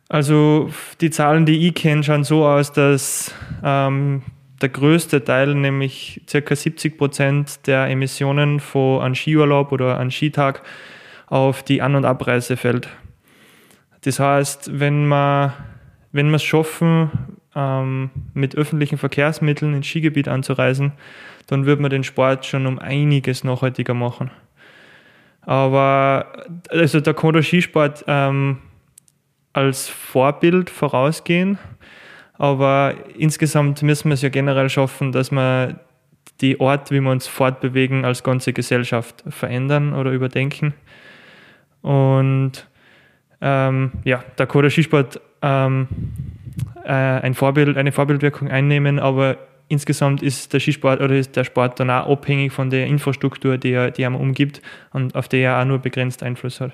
Also 0.08 0.70
die 1.00 1.10
Zahlen, 1.10 1.46
die 1.46 1.68
ich 1.68 1.74
kenne, 1.74 2.02
schauen 2.02 2.24
so 2.24 2.44
aus, 2.44 2.72
dass 2.72 3.32
ähm, 3.62 4.22
der 4.62 4.68
größte 4.68 5.24
Teil, 5.24 5.54
nämlich 5.54 6.22
ca. 6.30 6.54
70 6.54 6.96
Prozent 6.96 7.66
der 7.66 7.88
Emissionen 7.88 8.60
von 8.60 9.02
einem 9.02 9.14
Skiurlaub 9.14 9.72
oder 9.72 9.98
einem 9.98 10.10
Skitag 10.10 10.62
auf 11.26 11.62
die 11.62 11.82
An- 11.82 11.94
und 11.94 12.04
Abreise 12.04 12.56
fällt. 12.56 12.88
Das 14.02 14.18
heißt, 14.18 14.78
wenn 14.78 15.06
wir 15.08 15.54
wenn 16.12 16.28
wir 16.28 16.36
es 16.36 16.42
schaffen, 16.42 17.10
ähm, 17.54 18.10
mit 18.34 18.54
öffentlichen 18.54 18.98
Verkehrsmitteln 18.98 19.74
ins 19.74 19.86
Skigebiet 19.86 20.28
anzureisen, 20.28 20.92
dann 21.46 21.66
wird 21.66 21.80
man 21.80 21.90
den 21.90 22.04
Sport 22.04 22.46
schon 22.46 22.66
um 22.66 22.78
einiges 22.78 23.44
nachhaltiger 23.44 23.94
machen. 23.94 24.30
Aber 25.40 26.44
also 26.68 27.00
da 27.00 27.12
kann 27.12 27.32
der 27.32 27.42
Skisport 27.42 28.04
ähm, 28.06 28.58
als 29.52 29.88
Vorbild 29.88 30.70
vorausgehen. 30.70 31.58
Aber 32.42 32.96
insgesamt 33.16 33.84
müssen 33.84 34.08
wir 34.08 34.14
es 34.14 34.22
ja 34.22 34.28
generell 34.28 34.68
schaffen, 34.68 35.12
dass 35.12 35.30
wir 35.30 35.78
die 36.40 36.60
Art, 36.60 36.90
wie 36.90 36.98
wir 36.98 37.12
uns 37.12 37.28
fortbewegen, 37.28 38.04
als 38.04 38.24
ganze 38.24 38.52
Gesellschaft 38.52 39.22
verändern 39.28 39.94
oder 39.94 40.10
überdenken. 40.10 40.74
Und 41.82 42.66
ähm, 43.40 43.92
ja, 44.02 44.24
da 44.34 44.46
kann 44.46 44.62
der 44.62 44.70
Skisport 44.70 45.20
ähm, 45.40 45.86
äh, 46.84 46.90
ein 46.90 47.34
Vorbild, 47.34 47.76
eine 47.76 47.92
Vorbildwirkung 47.92 48.50
einnehmen, 48.50 48.98
aber 48.98 49.36
insgesamt 49.68 50.20
ist 50.20 50.52
der 50.52 50.58
Skisport 50.58 51.00
oder 51.00 51.14
ist 51.14 51.36
der 51.36 51.44
Sport 51.44 51.78
dann 51.78 51.90
auch 51.90 52.10
abhängig 52.10 52.52
von 52.52 52.70
der 52.70 52.88
Infrastruktur, 52.88 53.56
die 53.56 53.70
er, 53.70 53.92
die 53.92 54.02
er 54.02 54.18
umgibt 54.18 54.62
und 54.92 55.14
auf 55.14 55.28
die 55.28 55.38
er 55.38 55.60
auch 55.60 55.64
nur 55.64 55.78
begrenzt 55.78 56.24
Einfluss 56.24 56.60
hat. 56.60 56.72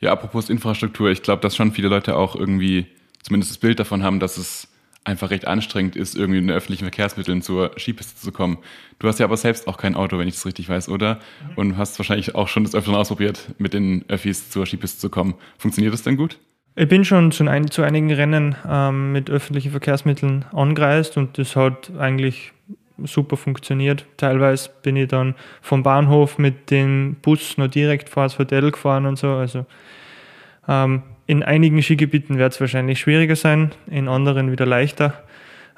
Ja, 0.00 0.10
apropos 0.10 0.50
Infrastruktur, 0.50 1.10
ich 1.10 1.22
glaube, 1.22 1.42
dass 1.42 1.54
schon 1.54 1.70
viele 1.70 1.86
Leute 1.86 2.16
auch 2.16 2.34
irgendwie 2.34 2.86
zumindest 3.22 3.52
das 3.52 3.58
Bild 3.58 3.78
davon 3.78 4.02
haben, 4.02 4.18
dass 4.18 4.36
es 4.36 4.66
einfach 5.04 5.30
recht 5.30 5.46
anstrengend 5.46 5.96
ist, 5.96 6.14
irgendwie 6.14 6.38
in 6.38 6.46
den 6.46 6.56
öffentlichen 6.56 6.84
Verkehrsmitteln 6.84 7.42
zur 7.42 7.72
Skipiste 7.78 8.20
zu 8.20 8.32
kommen. 8.32 8.58
Du 8.98 9.08
hast 9.08 9.18
ja 9.18 9.26
aber 9.26 9.36
selbst 9.36 9.66
auch 9.66 9.78
kein 9.78 9.94
Auto, 9.94 10.18
wenn 10.18 10.28
ich 10.28 10.34
das 10.34 10.46
richtig 10.46 10.68
weiß, 10.68 10.88
oder? 10.88 11.14
Mhm. 11.14 11.54
Und 11.56 11.76
hast 11.76 11.98
wahrscheinlich 11.98 12.34
auch 12.34 12.48
schon 12.48 12.64
das 12.64 12.74
Öfteren 12.74 12.96
ausprobiert, 12.96 13.54
mit 13.58 13.72
den 13.72 14.04
Öffis 14.08 14.50
zur 14.50 14.66
Skipiste 14.66 15.00
zu 15.00 15.08
kommen. 15.08 15.34
Funktioniert 15.58 15.94
das 15.94 16.02
denn 16.02 16.16
gut? 16.16 16.38
Ich 16.76 16.88
bin 16.88 17.04
schon 17.04 17.32
zu, 17.32 17.46
ein, 17.48 17.70
zu 17.70 17.82
einigen 17.82 18.12
Rennen 18.12 18.54
ähm, 18.68 19.12
mit 19.12 19.28
öffentlichen 19.28 19.70
Verkehrsmitteln 19.70 20.44
angereist 20.52 21.16
und 21.16 21.36
das 21.36 21.56
hat 21.56 21.90
eigentlich 21.98 22.52
super 23.02 23.36
funktioniert. 23.36 24.04
Teilweise 24.18 24.70
bin 24.82 24.96
ich 24.96 25.08
dann 25.08 25.34
vom 25.62 25.82
Bahnhof 25.82 26.38
mit 26.38 26.70
dem 26.70 27.16
Bus 27.22 27.56
noch 27.56 27.68
direkt 27.68 28.08
vor 28.08 28.24
das 28.24 28.38
Hotel 28.38 28.70
gefahren 28.70 29.06
und 29.06 29.18
so. 29.18 29.28
Also 29.30 29.66
ähm, 30.68 31.02
in 31.30 31.44
einigen 31.44 31.80
Skigebieten 31.80 32.38
wird 32.38 32.54
es 32.54 32.60
wahrscheinlich 32.60 32.98
schwieriger 32.98 33.36
sein, 33.36 33.70
in 33.88 34.08
anderen 34.08 34.50
wieder 34.50 34.66
leichter. 34.66 35.14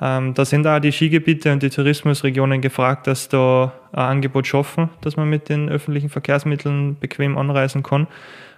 Ähm, 0.00 0.32
da 0.32 0.47
sind 0.47 0.66
auch 0.66 0.78
die 0.78 0.92
Skigebiete 0.92 1.52
und 1.52 1.62
die 1.62 1.68
Tourismusregionen 1.68 2.62
gefragt, 2.62 3.06
dass 3.06 3.28
da 3.28 3.75
ein 3.92 3.99
Angebot 3.99 4.47
schaffen, 4.47 4.88
dass 5.02 5.18
man 5.18 5.28
mit 5.28 5.50
den 5.50 5.68
öffentlichen 5.68 6.09
Verkehrsmitteln 6.09 6.99
bequem 6.99 7.37
anreisen 7.37 7.82
kann. 7.82 8.06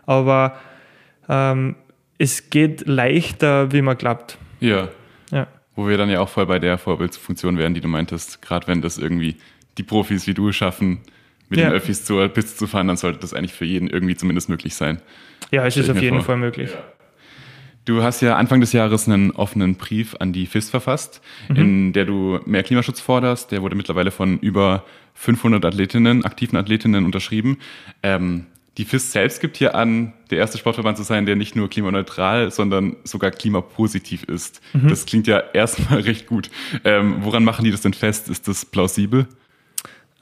Aber 0.06 0.56
ähm, 1.28 1.74
es 2.18 2.50
geht 2.50 2.86
leichter, 2.86 3.72
wie 3.72 3.82
man 3.82 3.98
glaubt. 3.98 4.38
Ja. 4.60 4.86
ja. 5.32 5.48
Wo 5.74 5.88
wir 5.88 5.98
dann 5.98 6.10
ja 6.10 6.20
auch 6.20 6.28
voll 6.28 6.46
bei 6.46 6.60
der 6.60 6.78
Vorbildfunktion 6.78 7.58
wären, 7.58 7.74
die 7.74 7.80
du 7.80 7.88
meintest, 7.88 8.40
gerade 8.40 8.68
wenn 8.68 8.82
das 8.82 8.98
irgendwie 8.98 9.34
die 9.78 9.82
Profis 9.82 10.28
wie 10.28 10.34
du 10.34 10.52
schaffen, 10.52 11.00
mit 11.48 11.58
ja. 11.58 11.70
den 11.70 11.74
Öffis 11.74 12.04
zur 12.04 12.28
Piste 12.28 12.56
zu 12.56 12.68
fahren, 12.68 12.86
dann 12.86 12.96
sollte 12.96 13.18
das 13.18 13.34
eigentlich 13.34 13.52
für 13.52 13.64
jeden 13.64 13.88
irgendwie 13.88 14.14
zumindest 14.14 14.48
möglich 14.48 14.76
sein. 14.76 15.00
Ja, 15.54 15.66
es 15.66 15.76
ist 15.76 15.90
auf 15.90 16.00
jeden 16.00 16.16
vor. 16.18 16.26
Fall 16.26 16.36
möglich. 16.36 16.70
Ja. 16.70 16.78
Du 17.84 18.02
hast 18.02 18.22
ja 18.22 18.36
Anfang 18.36 18.60
des 18.60 18.72
Jahres 18.72 19.06
einen 19.08 19.30
offenen 19.32 19.74
Brief 19.74 20.16
an 20.18 20.32
die 20.32 20.46
FIS 20.46 20.70
verfasst, 20.70 21.20
mhm. 21.48 21.56
in 21.56 21.92
der 21.92 22.06
du 22.06 22.40
mehr 22.46 22.62
Klimaschutz 22.62 23.00
forderst. 23.00 23.52
Der 23.52 23.60
wurde 23.60 23.76
mittlerweile 23.76 24.10
von 24.10 24.38
über 24.38 24.84
500 25.14 25.64
Athletinnen, 25.64 26.24
aktiven 26.24 26.56
Athletinnen 26.56 27.04
unterschrieben. 27.04 27.58
Ähm, 28.02 28.46
die 28.78 28.84
FIS 28.84 29.12
selbst 29.12 29.40
gibt 29.40 29.56
hier 29.56 29.74
an, 29.74 30.14
der 30.30 30.38
erste 30.38 30.58
Sportverband 30.58 30.96
zu 30.96 31.04
sein, 31.04 31.26
der 31.26 31.36
nicht 31.36 31.54
nur 31.54 31.70
klimaneutral, 31.70 32.50
sondern 32.50 32.96
sogar 33.04 33.30
klimapositiv 33.30 34.24
ist. 34.24 34.60
Mhm. 34.72 34.88
Das 34.88 35.06
klingt 35.06 35.26
ja 35.26 35.42
erstmal 35.52 36.00
recht 36.00 36.26
gut. 36.26 36.50
Ähm, 36.84 37.18
woran 37.20 37.44
machen 37.44 37.64
die 37.64 37.70
das 37.70 37.82
denn 37.82 37.94
fest? 37.94 38.28
Ist 38.28 38.48
das 38.48 38.64
plausibel? 38.64 39.28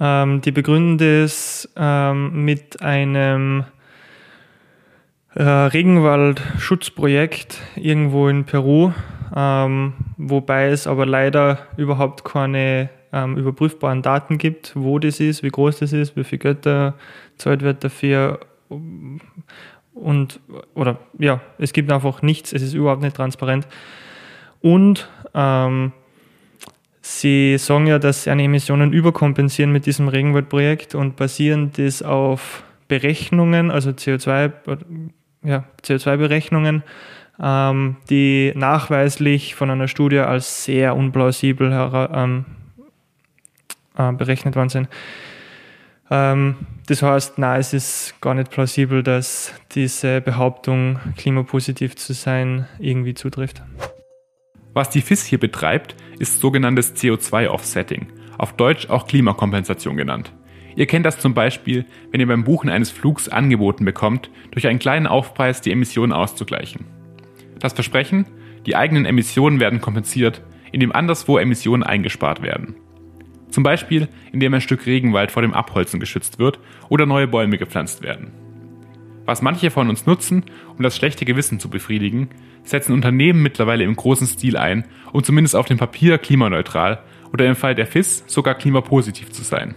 Ähm, 0.01 0.41
die 0.41 0.51
begründen 0.51 0.99
das 0.99 1.69
ähm, 1.77 2.45
mit 2.45 2.83
einem 2.83 3.65
äh, 5.35 5.43
Regenwaldschutzprojekt 5.43 7.61
irgendwo 7.77 8.29
in 8.29 8.45
Peru, 8.45 8.93
ähm, 9.35 9.95
wobei 10.17 10.69
es 10.69 10.87
aber 10.87 11.07
leider 11.07 11.59
überhaupt 11.77 12.25
keine 12.25 12.91
ähm, 13.12 13.37
überprüfbaren 13.37 14.03
Daten 14.03 14.39
gibt, 14.39 14.73
wo 14.75 14.99
das 14.99 15.21
ist, 15.21 15.43
wie 15.43 15.51
groß 15.51 15.79
das 15.79 15.93
ist, 15.93 16.17
wie 16.17 16.25
viel 16.25 16.39
Götter 16.39 16.95
zahlt 17.37 17.62
wird 17.62 17.85
dafür 17.85 18.41
und 19.95 20.41
oder 20.75 20.99
ja, 21.19 21.41
es 21.59 21.73
gibt 21.73 21.93
einfach 21.93 22.23
nichts, 22.23 22.53
es 22.53 22.62
ist 22.62 22.75
überhaupt 22.75 23.03
nicht 23.03 23.17
transparent. 23.17 23.67
Und 24.61 25.09
ähm, 25.35 25.93
sie 27.01 27.59
sagen 27.59 27.87
ja, 27.87 27.99
dass 27.99 28.25
sie 28.25 28.31
eine 28.31 28.45
Emissionen 28.45 28.93
überkompensieren 28.93 29.73
mit 29.73 29.87
diesem 29.87 30.09
Regenwaldprojekt 30.09 30.95
und 30.95 31.17
basieren 31.17 31.73
das 31.77 32.03
auf 32.03 32.62
Berechnungen, 32.89 33.71
also 33.71 33.91
CO2 33.91 34.53
ja, 35.43 35.65
CO2-Berechnungen, 35.83 36.83
ähm, 37.41 37.97
die 38.11 38.53
nachweislich 38.55 39.55
von 39.55 39.71
einer 39.71 39.89
Studie 39.89 40.19
als 40.19 40.65
sehr 40.65 40.97
unplausibel 40.97 41.71
ähm, 42.13 42.45
äh, 43.97 44.13
berechnet 44.13 44.57
worden 44.57 44.69
sind. 44.69 44.89
Ähm, 46.11 46.57
das 46.87 47.03
heißt, 47.03 47.39
nein, 47.39 47.61
es 47.61 47.73
ist 47.73 48.15
gar 48.21 48.35
nicht 48.35 48.51
plausibel, 48.51 49.03
dass 49.03 49.55
diese 49.73 50.21
Behauptung, 50.21 50.99
klimapositiv 51.17 51.97
zu 51.97 52.13
sein, 52.13 52.67
irgendwie 52.79 53.15
zutrifft. 53.15 53.63
Was 54.75 54.91
die 54.91 55.01
FIS 55.03 55.25
hier 55.25 55.39
betreibt, 55.39 55.97
ist 56.19 56.41
sogenanntes 56.41 56.95
CO2-Offsetting, 56.97 58.09
auf 58.39 58.55
Deutsch 58.55 58.89
auch 58.89 59.07
Klimakompensation 59.07 59.97
genannt. 59.97 60.33
Ihr 60.75 60.87
kennt 60.87 61.07
das 61.07 61.19
zum 61.19 61.35
Beispiel, 61.35 61.85
wenn 62.11 62.21
ihr 62.21 62.26
beim 62.26 62.45
Buchen 62.45 62.71
eines 62.71 62.91
Flugs 62.91 63.29
angeboten 63.29 63.85
bekommt, 63.85 64.31
durch 64.50 64.67
einen 64.67 64.79
kleinen 64.79 65.07
Aufpreis 65.07 65.61
die 65.61 65.73
Emissionen 65.73 66.12
auszugleichen. 66.12 66.87
Das 67.59 67.75
Versprechen, 67.75 68.26
die 68.67 68.76
eigenen 68.76 69.05
Emissionen 69.05 69.61
werden 69.61 69.81
kompensiert, 69.81 70.43
indem 70.73 70.93
anderswo 70.93 71.38
Emissionen 71.38 71.83
eingespart 71.83 72.43
werden. 72.43 72.76
Zum 73.50 73.62
Beispiel, 73.62 74.09
indem 74.33 74.55
ein 74.55 74.61
Stück 74.62 74.87
Regenwald 74.87 75.31
vor 75.31 75.43
dem 75.43 75.52
Abholzen 75.52 76.00
geschützt 76.00 76.38
wird 76.38 76.59
oder 76.88 77.05
neue 77.05 77.29
Bäume 77.29 77.59
gepflanzt 77.59 78.02
werden. 78.02 78.33
Was 79.26 79.43
manche 79.43 79.71
von 79.71 79.88
uns 79.88 80.07
nutzen, 80.07 80.45
um 80.76 80.83
das 80.83 80.97
schlechte 80.97 81.25
Gewissen 81.25 81.61
zu 81.61 81.69
befriedigen, 81.69 82.31
setzen 82.64 82.93
Unternehmen 82.93 83.43
mittlerweile 83.43 83.85
im 83.85 83.95
großen 83.95 84.26
Stil 84.26 84.57
ein, 84.57 84.85
um 85.12 85.23
zumindest 85.23 85.55
auf 85.55 85.67
dem 85.67 85.79
Papier 85.79 86.19
klimaneutral 86.19 87.02
oder 87.33 87.47
im 87.47 87.55
Fall 87.55 87.75
der 87.75 87.87
FIS 87.87 88.25
sogar 88.26 88.55
klimapositiv 88.55 89.31
zu 89.31 89.43
sein. 89.43 89.75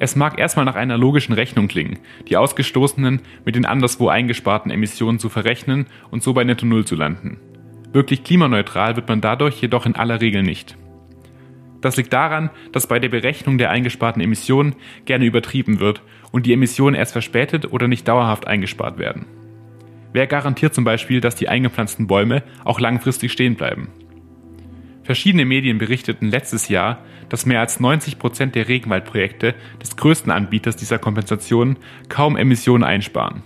Es 0.00 0.14
mag 0.14 0.38
erstmal 0.38 0.64
nach 0.64 0.76
einer 0.76 0.96
logischen 0.96 1.32
Rechnung 1.32 1.66
klingen, 1.66 1.98
die 2.28 2.36
ausgestoßenen 2.36 3.20
mit 3.44 3.56
den 3.56 3.64
anderswo 3.64 4.08
eingesparten 4.08 4.70
Emissionen 4.70 5.18
zu 5.18 5.28
verrechnen 5.28 5.86
und 6.10 6.22
so 6.22 6.34
bei 6.34 6.44
Netto 6.44 6.66
Null 6.66 6.84
zu 6.84 6.94
landen. 6.94 7.38
Wirklich 7.92 8.22
klimaneutral 8.22 8.96
wird 8.96 9.08
man 9.08 9.20
dadurch 9.20 9.60
jedoch 9.60 9.86
in 9.86 9.96
aller 9.96 10.20
Regel 10.20 10.42
nicht. 10.42 10.76
Das 11.80 11.96
liegt 11.96 12.12
daran, 12.12 12.50
dass 12.72 12.86
bei 12.86 12.98
der 12.98 13.08
Berechnung 13.08 13.58
der 13.58 13.70
eingesparten 13.70 14.20
Emissionen 14.22 14.74
gerne 15.04 15.24
übertrieben 15.24 15.80
wird 15.80 16.02
und 16.32 16.46
die 16.46 16.52
Emissionen 16.52 16.96
erst 16.96 17.12
verspätet 17.12 17.72
oder 17.72 17.88
nicht 17.88 18.06
dauerhaft 18.06 18.46
eingespart 18.46 18.98
werden. 18.98 19.26
Wer 20.12 20.26
garantiert 20.26 20.74
zum 20.74 20.84
Beispiel, 20.84 21.20
dass 21.20 21.36
die 21.36 21.48
eingepflanzten 21.48 22.06
Bäume 22.06 22.42
auch 22.64 22.80
langfristig 22.80 23.32
stehen 23.32 23.56
bleiben? 23.56 23.88
Verschiedene 25.08 25.44
Medien 25.44 25.78
berichteten 25.78 26.28
letztes 26.28 26.68
Jahr, 26.68 26.98
dass 27.28 27.46
mehr 27.46 27.60
als 27.60 27.80
90 27.80 28.18
Prozent 28.18 28.54
der 28.54 28.68
Regenwaldprojekte 28.68 29.54
des 29.82 29.96
größten 29.96 30.32
Anbieters 30.32 30.76
dieser 30.76 30.98
Kompensation 30.98 31.76
kaum 32.08 32.36
Emissionen 32.36 32.84
einsparen. 32.84 33.42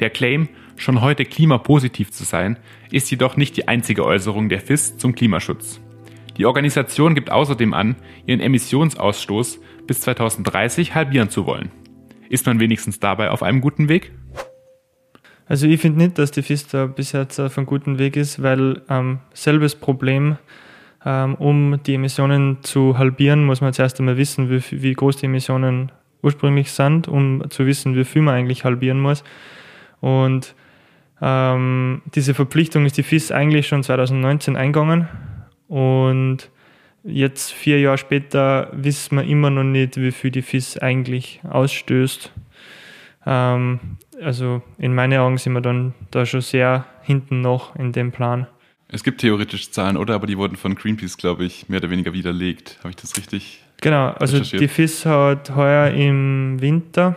Der 0.00 0.10
Claim, 0.10 0.48
schon 0.76 1.00
heute 1.00 1.24
klimapositiv 1.24 2.10
zu 2.10 2.24
sein, 2.24 2.58
ist 2.90 3.10
jedoch 3.10 3.36
nicht 3.36 3.56
die 3.56 3.68
einzige 3.68 4.04
Äußerung 4.04 4.48
der 4.48 4.60
FIS 4.60 4.96
zum 4.96 5.14
Klimaschutz. 5.14 5.80
Die 6.36 6.46
Organisation 6.46 7.14
gibt 7.14 7.30
außerdem 7.30 7.74
an, 7.74 7.96
ihren 8.26 8.40
Emissionsausstoß 8.40 9.58
bis 9.86 10.00
2030 10.02 10.94
halbieren 10.94 11.30
zu 11.30 11.46
wollen. 11.46 11.70
Ist 12.28 12.46
man 12.46 12.60
wenigstens 12.60 13.00
dabei 13.00 13.30
auf 13.30 13.42
einem 13.42 13.60
guten 13.60 13.88
Weg? 13.88 14.12
Also 15.46 15.66
ich 15.66 15.80
finde 15.80 15.98
nicht, 15.98 16.18
dass 16.18 16.30
die 16.30 16.42
FISTA 16.42 16.86
bisher 16.86 17.26
auf 17.38 17.56
einem 17.56 17.66
guten 17.66 17.98
Weg 17.98 18.16
ist, 18.16 18.42
weil 18.42 18.82
ähm, 18.90 19.20
selbes 19.32 19.74
Problem, 19.74 20.36
um 21.04 21.80
die 21.86 21.94
Emissionen 21.94 22.58
zu 22.62 22.98
halbieren, 22.98 23.44
muss 23.44 23.60
man 23.60 23.72
zuerst 23.72 23.98
einmal 24.00 24.16
wissen, 24.16 24.50
wie, 24.50 24.62
wie 24.82 24.92
groß 24.92 25.16
die 25.16 25.26
Emissionen 25.26 25.92
ursprünglich 26.22 26.72
sind, 26.72 27.08
um 27.08 27.44
zu 27.50 27.66
wissen, 27.66 27.94
wie 27.94 28.04
viel 28.04 28.22
man 28.22 28.34
eigentlich 28.34 28.64
halbieren 28.64 29.00
muss. 29.00 29.22
Und 30.00 30.54
ähm, 31.20 32.02
diese 32.14 32.34
Verpflichtung 32.34 32.86
ist 32.86 32.96
die 32.96 33.02
FIS 33.02 33.32
eigentlich 33.32 33.66
schon 33.66 33.82
2019 33.82 34.56
eingegangen 34.56 35.08
und 35.68 36.50
jetzt 37.04 37.52
vier 37.52 37.80
Jahre 37.80 37.98
später 37.98 38.70
wissen 38.72 39.16
wir 39.16 39.24
immer 39.24 39.50
noch 39.50 39.64
nicht, 39.64 39.96
wie 39.96 40.12
viel 40.12 40.30
die 40.30 40.42
FIS 40.42 40.78
eigentlich 40.78 41.40
ausstößt. 41.48 42.32
Ähm, 43.26 43.80
also 44.22 44.62
in 44.78 44.94
meinen 44.94 45.18
Augen 45.18 45.38
sind 45.38 45.52
wir 45.52 45.60
dann 45.60 45.94
da 46.10 46.26
schon 46.26 46.40
sehr 46.40 46.86
hinten 47.02 47.40
noch 47.40 47.74
in 47.76 47.92
dem 47.92 48.12
Plan. 48.12 48.46
Es 48.90 49.04
gibt 49.04 49.20
theoretisch 49.20 49.70
Zahlen, 49.70 49.96
oder? 49.96 50.14
Aber 50.14 50.26
die 50.26 50.38
wurden 50.38 50.56
von 50.56 50.74
Greenpeace, 50.74 51.18
glaube 51.18 51.44
ich, 51.44 51.68
mehr 51.68 51.80
oder 51.80 51.90
weniger 51.90 52.12
widerlegt. 52.12 52.78
Habe 52.80 52.90
ich 52.90 52.96
das 52.96 53.16
richtig? 53.16 53.62
Genau, 53.80 54.10
also 54.10 54.40
die 54.40 54.66
FIS 54.66 55.06
hat 55.06 55.54
heuer 55.54 55.90
im 55.90 56.60
Winter 56.60 57.16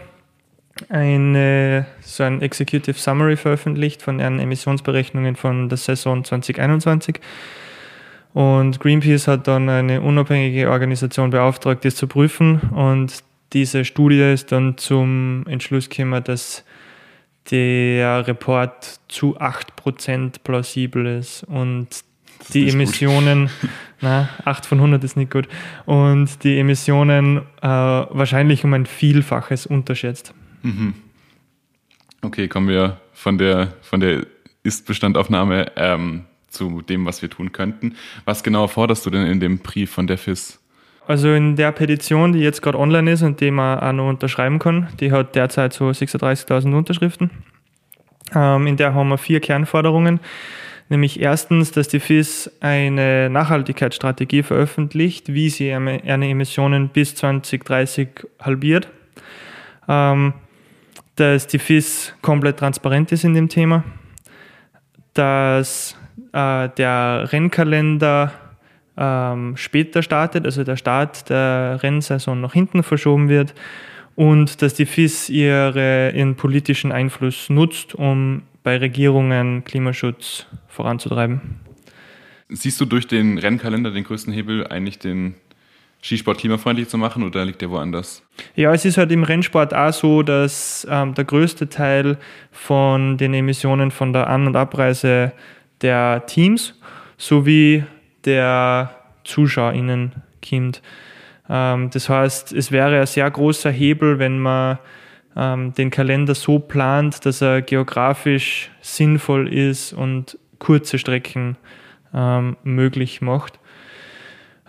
eine, 0.89 1.85
so 2.01 2.23
ein 2.23 2.41
Executive 2.41 2.97
Summary 2.97 3.37
veröffentlicht 3.37 4.01
von 4.01 4.19
ihren 4.19 4.39
Emissionsberechnungen 4.39 5.35
von 5.35 5.69
der 5.69 5.77
Saison 5.77 6.23
2021. 6.23 7.19
Und 8.33 8.79
Greenpeace 8.79 9.27
hat 9.27 9.47
dann 9.47 9.69
eine 9.69 10.01
unabhängige 10.01 10.69
Organisation 10.69 11.29
beauftragt, 11.29 11.83
das 11.83 11.95
zu 11.95 12.07
prüfen. 12.07 12.59
Und 12.73 13.23
diese 13.53 13.83
Studie 13.83 14.21
ist 14.33 14.51
dann 14.51 14.77
zum 14.77 15.45
Entschluss 15.47 15.89
gekommen, 15.89 16.23
dass 16.23 16.63
der 17.49 18.27
Report 18.27 18.99
zu 19.07 19.39
8% 19.39 20.43
plausibel 20.43 21.05
ist 21.05 21.43
und 21.43 21.87
die 22.53 22.69
Emissionen, 22.69 23.49
na, 24.01 24.29
8 24.45 24.65
von 24.65 24.79
100 24.79 25.03
ist 25.03 25.17
nicht 25.17 25.31
gut, 25.31 25.47
und 25.85 26.43
die 26.43 26.59
Emissionen 26.59 27.37
äh, 27.61 27.67
wahrscheinlich 27.67 28.63
um 28.63 28.73
ein 28.73 28.85
Vielfaches 28.85 29.65
unterschätzt. 29.65 30.33
Mhm. 30.63 30.93
Okay, 32.21 32.47
kommen 32.47 32.67
wir 32.67 33.01
von 33.13 33.37
der, 33.37 33.73
von 33.81 33.99
der 33.99 34.25
Ist-Bestandaufnahme 34.63 35.71
ähm, 35.75 36.25
zu 36.49 36.81
dem, 36.81 37.05
was 37.05 37.21
wir 37.21 37.29
tun 37.29 37.51
könnten. 37.51 37.95
Was 38.25 38.43
genau 38.43 38.67
forderst 38.67 39.05
du 39.05 39.09
denn 39.09 39.25
in 39.25 39.39
dem 39.39 39.59
Brief 39.59 39.91
von 39.91 40.05
der 40.07 40.17
FIS? 40.17 40.60
Also 41.07 41.33
in 41.33 41.55
der 41.55 41.71
Petition, 41.71 42.33
die 42.33 42.39
jetzt 42.39 42.61
gerade 42.61 42.77
online 42.77 43.11
ist 43.11 43.23
und 43.23 43.41
die 43.41 43.51
man 43.51 43.79
auch 43.79 43.91
noch 43.91 44.09
unterschreiben 44.09 44.59
kann, 44.59 44.87
die 44.99 45.11
hat 45.11 45.35
derzeit 45.35 45.73
so 45.73 45.89
36.000 45.89 46.75
Unterschriften. 46.75 47.31
Ähm, 48.33 48.67
in 48.67 48.77
der 48.77 48.93
haben 48.93 49.09
wir 49.09 49.17
vier 49.17 49.39
Kernforderungen. 49.39 50.19
Nämlich 50.89 51.21
erstens, 51.21 51.71
dass 51.71 51.87
die 51.87 51.99
FIS 51.99 52.51
eine 52.59 53.29
Nachhaltigkeitsstrategie 53.29 54.43
veröffentlicht, 54.43 55.33
wie 55.33 55.49
sie 55.49 55.69
ihre 55.69 56.03
Emissionen 56.05 56.89
bis 56.89 57.15
2030 57.15 58.09
halbiert. 58.39 58.89
Ähm, 59.87 60.33
dass 61.15 61.47
die 61.47 61.59
FIS 61.59 62.13
komplett 62.21 62.57
transparent 62.57 63.11
ist 63.11 63.23
in 63.23 63.33
dem 63.33 63.47
Thema. 63.47 63.83
Dass 65.13 65.97
äh, 66.33 66.69
der 66.69 67.29
Rennkalender 67.31 68.33
ähm, 68.97 69.55
später 69.57 70.03
startet, 70.03 70.45
also 70.45 70.63
der 70.63 70.77
Start 70.77 71.29
der 71.29 71.79
Rennsaison 71.81 72.39
nach 72.41 72.53
hinten 72.53 72.83
verschoben 72.83 73.29
wird 73.29 73.53
und 74.15 74.61
dass 74.61 74.73
die 74.73 74.85
FIS 74.85 75.29
ihre, 75.29 76.11
ihren 76.11 76.35
politischen 76.35 76.91
Einfluss 76.91 77.49
nutzt, 77.49 77.95
um 77.95 78.43
bei 78.63 78.77
Regierungen 78.77 79.63
Klimaschutz 79.63 80.45
voranzutreiben. 80.67 81.41
Siehst 82.49 82.81
du 82.81 82.85
durch 82.85 83.07
den 83.07 83.37
Rennkalender 83.37 83.91
den 83.91 84.03
größten 84.03 84.33
Hebel 84.33 84.67
eigentlich 84.67 84.99
den 84.99 85.35
Skisport 86.03 86.39
klimafreundlich 86.39 86.89
zu 86.89 86.97
machen 86.97 87.23
oder 87.23 87.45
liegt 87.45 87.61
der 87.61 87.69
woanders? 87.69 88.23
Ja, 88.55 88.73
es 88.73 88.85
ist 88.85 88.97
halt 88.97 89.11
im 89.11 89.23
Rennsport 89.23 89.73
auch 89.73 89.93
so, 89.93 90.23
dass 90.23 90.85
ähm, 90.89 91.13
der 91.13 91.25
größte 91.25 91.69
Teil 91.69 92.17
von 92.51 93.17
den 93.17 93.33
Emissionen 93.33 93.91
von 93.91 94.11
der 94.11 94.27
An- 94.27 94.47
und 94.47 94.55
Abreise 94.55 95.31
der 95.81 96.25
Teams 96.25 96.73
sowie 97.17 97.83
der 98.25 98.91
ZuschauerInnen 99.23 100.13
kommt. 100.47 100.81
Ähm, 101.49 101.89
das 101.91 102.09
heißt, 102.09 102.53
es 102.53 102.71
wäre 102.71 102.99
ein 102.99 103.05
sehr 103.05 103.29
großer 103.29 103.71
Hebel, 103.71 104.19
wenn 104.19 104.39
man 104.39 104.79
ähm, 105.35 105.73
den 105.73 105.89
Kalender 105.89 106.35
so 106.35 106.59
plant, 106.59 107.25
dass 107.25 107.41
er 107.41 107.61
geografisch 107.61 108.71
sinnvoll 108.81 109.51
ist 109.53 109.93
und 109.93 110.37
kurze 110.59 110.97
Strecken 110.97 111.57
ähm, 112.13 112.57
möglich 112.63 113.21
macht. 113.21 113.59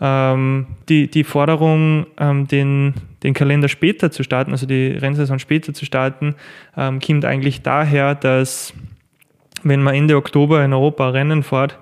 Ähm, 0.00 0.66
die, 0.88 1.09
die 1.09 1.25
Forderung, 1.25 2.06
ähm, 2.18 2.49
den, 2.49 2.94
den 3.23 3.35
Kalender 3.35 3.68
später 3.68 4.11
zu 4.11 4.23
starten, 4.23 4.52
also 4.52 4.66
die 4.66 4.88
Rennsaison 4.88 5.38
später 5.38 5.75
zu 5.75 5.85
starten, 5.85 6.35
ähm, 6.76 7.00
kommt 7.00 7.25
eigentlich 7.25 7.62
daher, 7.62 8.14
dass 8.14 8.75
wenn 9.62 9.82
man 9.82 9.94
Ende 9.94 10.16
Oktober 10.16 10.64
in 10.64 10.73
Europa 10.73 11.11
Rennen 11.11 11.42
fährt, 11.42 11.78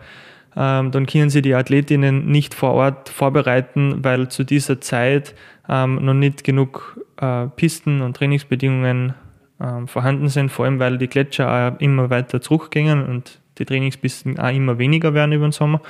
ähm, 0.56 0.90
dann 0.90 1.06
können 1.06 1.30
sie 1.30 1.42
die 1.42 1.54
Athletinnen 1.54 2.26
nicht 2.26 2.54
vor 2.54 2.72
Ort 2.72 3.08
vorbereiten, 3.08 4.02
weil 4.04 4.28
zu 4.28 4.44
dieser 4.44 4.80
Zeit 4.80 5.34
ähm, 5.68 6.04
noch 6.04 6.14
nicht 6.14 6.44
genug 6.44 7.00
äh, 7.20 7.46
Pisten 7.46 8.02
und 8.02 8.16
Trainingsbedingungen 8.16 9.14
ähm, 9.60 9.86
vorhanden 9.86 10.28
sind, 10.28 10.50
vor 10.50 10.64
allem 10.64 10.78
weil 10.78 10.98
die 10.98 11.08
Gletscher 11.08 11.74
auch 11.74 11.80
immer 11.80 12.10
weiter 12.10 12.40
zurückgehen 12.40 13.06
und 13.06 13.40
die 13.58 13.64
Trainingspisten 13.64 14.38
auch 14.38 14.52
immer 14.52 14.78
weniger 14.78 15.14
werden 15.14 15.32
über 15.32 15.46
den 15.46 15.52
Sommer. 15.52 15.80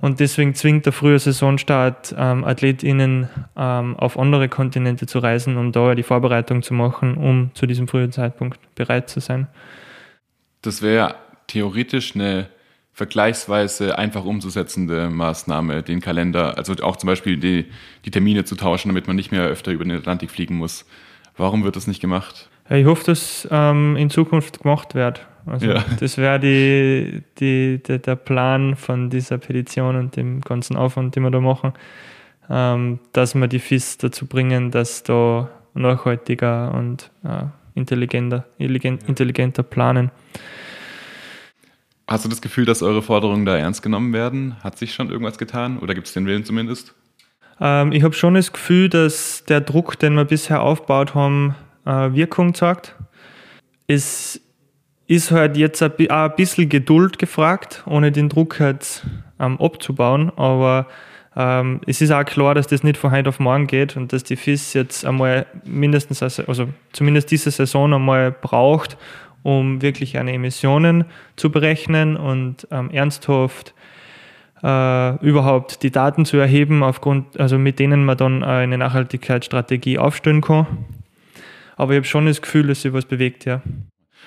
Und 0.00 0.20
deswegen 0.20 0.54
zwingt 0.54 0.86
der 0.86 0.92
frühe 0.92 1.18
Saisonstart 1.18 2.14
ähm, 2.16 2.44
AthletInnen 2.44 3.28
ähm, 3.56 3.96
auf 3.96 4.18
andere 4.18 4.48
Kontinente 4.48 5.06
zu 5.06 5.18
reisen, 5.18 5.56
um 5.56 5.72
da 5.72 5.94
die 5.94 6.04
Vorbereitung 6.04 6.62
zu 6.62 6.72
machen, 6.72 7.16
um 7.16 7.50
zu 7.54 7.66
diesem 7.66 7.88
frühen 7.88 8.12
Zeitpunkt 8.12 8.60
bereit 8.76 9.10
zu 9.10 9.20
sein. 9.20 9.48
Das 10.62 10.82
wäre 10.82 11.16
theoretisch 11.48 12.14
eine 12.14 12.48
vergleichsweise 12.98 13.96
einfach 13.96 14.24
umzusetzende 14.24 15.08
Maßnahme, 15.08 15.84
den 15.84 16.00
Kalender, 16.00 16.58
also 16.58 16.74
auch 16.82 16.96
zum 16.96 17.06
Beispiel 17.06 17.36
die, 17.36 17.66
die 18.04 18.10
Termine 18.10 18.42
zu 18.42 18.56
tauschen, 18.56 18.88
damit 18.88 19.06
man 19.06 19.14
nicht 19.14 19.30
mehr 19.30 19.44
öfter 19.44 19.70
über 19.70 19.84
den 19.84 19.96
Atlantik 19.96 20.32
fliegen 20.32 20.56
muss. 20.56 20.84
Warum 21.36 21.62
wird 21.62 21.76
das 21.76 21.86
nicht 21.86 22.00
gemacht? 22.00 22.48
Ich 22.68 22.84
hoffe, 22.86 23.04
dass 23.04 23.46
ähm, 23.52 23.96
in 23.96 24.10
Zukunft 24.10 24.62
gemacht 24.62 24.96
wird. 24.96 25.24
Also 25.46 25.66
ja. 25.66 25.84
das 26.00 26.18
wäre 26.18 26.40
die, 26.40 27.22
die, 27.38 27.80
die, 27.86 28.00
der 28.00 28.16
Plan 28.16 28.74
von 28.74 29.10
dieser 29.10 29.38
Petition 29.38 29.94
und 29.94 30.16
dem 30.16 30.40
ganzen 30.40 30.76
Aufwand, 30.76 31.14
den 31.14 31.22
wir 31.22 31.30
da 31.30 31.38
machen, 31.38 31.74
ähm, 32.50 32.98
dass 33.12 33.36
wir 33.36 33.46
die 33.46 33.60
FIS 33.60 33.98
dazu 33.98 34.26
bringen, 34.26 34.72
dass 34.72 35.04
da 35.04 35.48
nachhaltiger 35.72 36.74
und 36.74 37.12
äh, 37.22 37.44
intelligenter, 37.76 38.44
intelligenter 38.58 39.62
planen. 39.62 40.10
Hast 42.08 42.24
du 42.24 42.30
das 42.30 42.40
Gefühl, 42.40 42.64
dass 42.64 42.82
eure 42.82 43.02
Forderungen 43.02 43.44
da 43.44 43.58
ernst 43.58 43.82
genommen 43.82 44.14
werden? 44.14 44.56
Hat 44.64 44.78
sich 44.78 44.94
schon 44.94 45.10
irgendwas 45.10 45.36
getan 45.36 45.78
oder 45.78 45.94
gibt 45.94 46.06
es 46.06 46.14
den 46.14 46.24
Willen 46.24 46.42
zumindest? 46.42 46.94
Ähm, 47.60 47.92
ich 47.92 48.02
habe 48.02 48.14
schon 48.14 48.32
das 48.32 48.50
Gefühl, 48.50 48.88
dass 48.88 49.44
der 49.44 49.60
Druck, 49.60 49.98
den 49.98 50.14
wir 50.14 50.24
bisher 50.24 50.62
aufgebaut 50.62 51.14
haben, 51.14 51.54
äh, 51.84 51.90
Wirkung 52.14 52.54
zeigt. 52.54 52.96
Es 53.86 54.40
ist 55.06 55.30
halt 55.32 55.58
jetzt 55.58 55.82
ein, 55.82 55.92
ein 56.08 56.32
bisschen 56.34 56.70
Geduld 56.70 57.18
gefragt, 57.18 57.82
ohne 57.86 58.10
den 58.10 58.30
Druck 58.30 58.58
halt 58.58 59.06
ähm, 59.38 59.60
abzubauen. 59.60 60.32
Aber 60.36 60.86
ähm, 61.36 61.82
es 61.86 62.00
ist 62.00 62.10
auch 62.10 62.24
klar, 62.24 62.54
dass 62.54 62.68
das 62.68 62.82
nicht 62.82 62.96
von 62.96 63.10
heute 63.10 63.28
auf 63.28 63.38
morgen 63.38 63.66
geht 63.66 63.98
und 63.98 64.14
dass 64.14 64.24
die 64.24 64.36
FIS 64.36 64.72
jetzt 64.72 65.04
einmal 65.04 65.44
mindestens, 65.66 66.22
also 66.22 66.68
zumindest 66.92 67.30
diese 67.30 67.50
Saison 67.50 67.92
einmal 67.92 68.32
braucht, 68.32 68.96
um 69.42 69.82
wirklich 69.82 70.18
eine 70.18 70.32
Emissionen 70.32 71.04
zu 71.36 71.50
berechnen 71.50 72.16
und 72.16 72.66
ähm, 72.70 72.90
ernsthaft 72.90 73.74
äh, 74.62 75.24
überhaupt 75.24 75.82
die 75.82 75.90
Daten 75.90 76.24
zu 76.24 76.36
erheben, 76.36 76.82
aufgrund, 76.82 77.38
also 77.38 77.58
mit 77.58 77.78
denen 77.78 78.04
man 78.04 78.16
dann 78.16 78.42
eine 78.42 78.78
Nachhaltigkeitsstrategie 78.78 79.98
aufstellen 79.98 80.40
kann. 80.40 80.66
Aber 81.76 81.92
ich 81.92 81.98
habe 81.98 82.06
schon 82.06 82.26
das 82.26 82.42
Gefühl, 82.42 82.66
dass 82.66 82.82
sich 82.82 82.92
was 82.92 83.04
bewegt, 83.04 83.44
ja. 83.44 83.62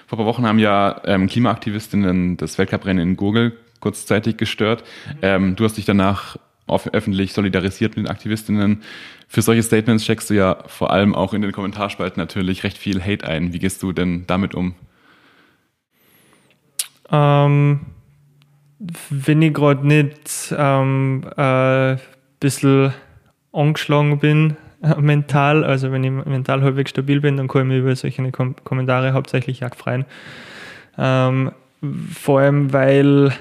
Vor 0.07 0.17
ein 0.17 0.23
paar 0.23 0.25
Wochen 0.25 0.45
haben 0.45 0.59
ja 0.59 1.01
ähm, 1.05 1.27
Klimaaktivistinnen 1.27 2.37
das 2.37 2.57
Weltcuprennen 2.57 3.09
in 3.09 3.17
Google 3.17 3.53
kurzzeitig 3.79 4.37
gestört. 4.37 4.83
Mhm. 5.07 5.17
Ähm, 5.21 5.55
du 5.55 5.65
hast 5.65 5.77
dich 5.77 5.85
danach 5.85 6.37
öffentlich 6.67 7.33
solidarisiert 7.33 7.97
mit 7.97 8.05
den 8.05 8.11
Aktivistinnen. 8.11 8.81
Für 9.27 9.41
solche 9.41 9.63
Statements 9.63 10.05
checkst 10.05 10.29
du 10.29 10.33
ja 10.33 10.63
vor 10.67 10.91
allem 10.91 11.13
auch 11.15 11.33
in 11.33 11.41
den 11.41 11.51
Kommentarspalten 11.51 12.21
natürlich 12.21 12.63
recht 12.63 12.77
viel 12.77 13.01
Hate 13.01 13.27
ein. 13.27 13.51
Wie 13.51 13.59
gehst 13.59 13.83
du 13.83 13.91
denn 13.91 14.25
damit 14.27 14.55
um? 14.55 14.75
Ähm, 17.11 17.81
wenn 19.09 19.41
ich 19.41 19.53
gerade 19.53 19.85
nicht 19.85 20.53
ein 20.57 21.23
ähm, 21.27 21.27
äh, 21.37 21.97
bisschen 22.39 22.93
angeschlagen 23.51 24.19
bin, 24.19 24.57
äh, 24.81 24.99
mental, 24.99 25.63
also 25.63 25.91
wenn 25.91 26.03
ich 26.03 26.11
mental 26.11 26.61
halbwegs 26.63 26.91
stabil 26.91 27.21
bin, 27.21 27.37
dann 27.37 27.47
kann 27.47 27.63
ich 27.63 27.67
mich 27.67 27.77
über 27.79 27.95
solche 27.95 28.31
Kom 28.31 28.55
Kommentare 28.63 29.13
hauptsächlich 29.13 29.63
auch 29.65 29.75
freuen. 29.75 30.05
Ähm, 30.97 31.51
vor 32.13 32.39
allem, 32.39 32.73
weil 32.73 33.33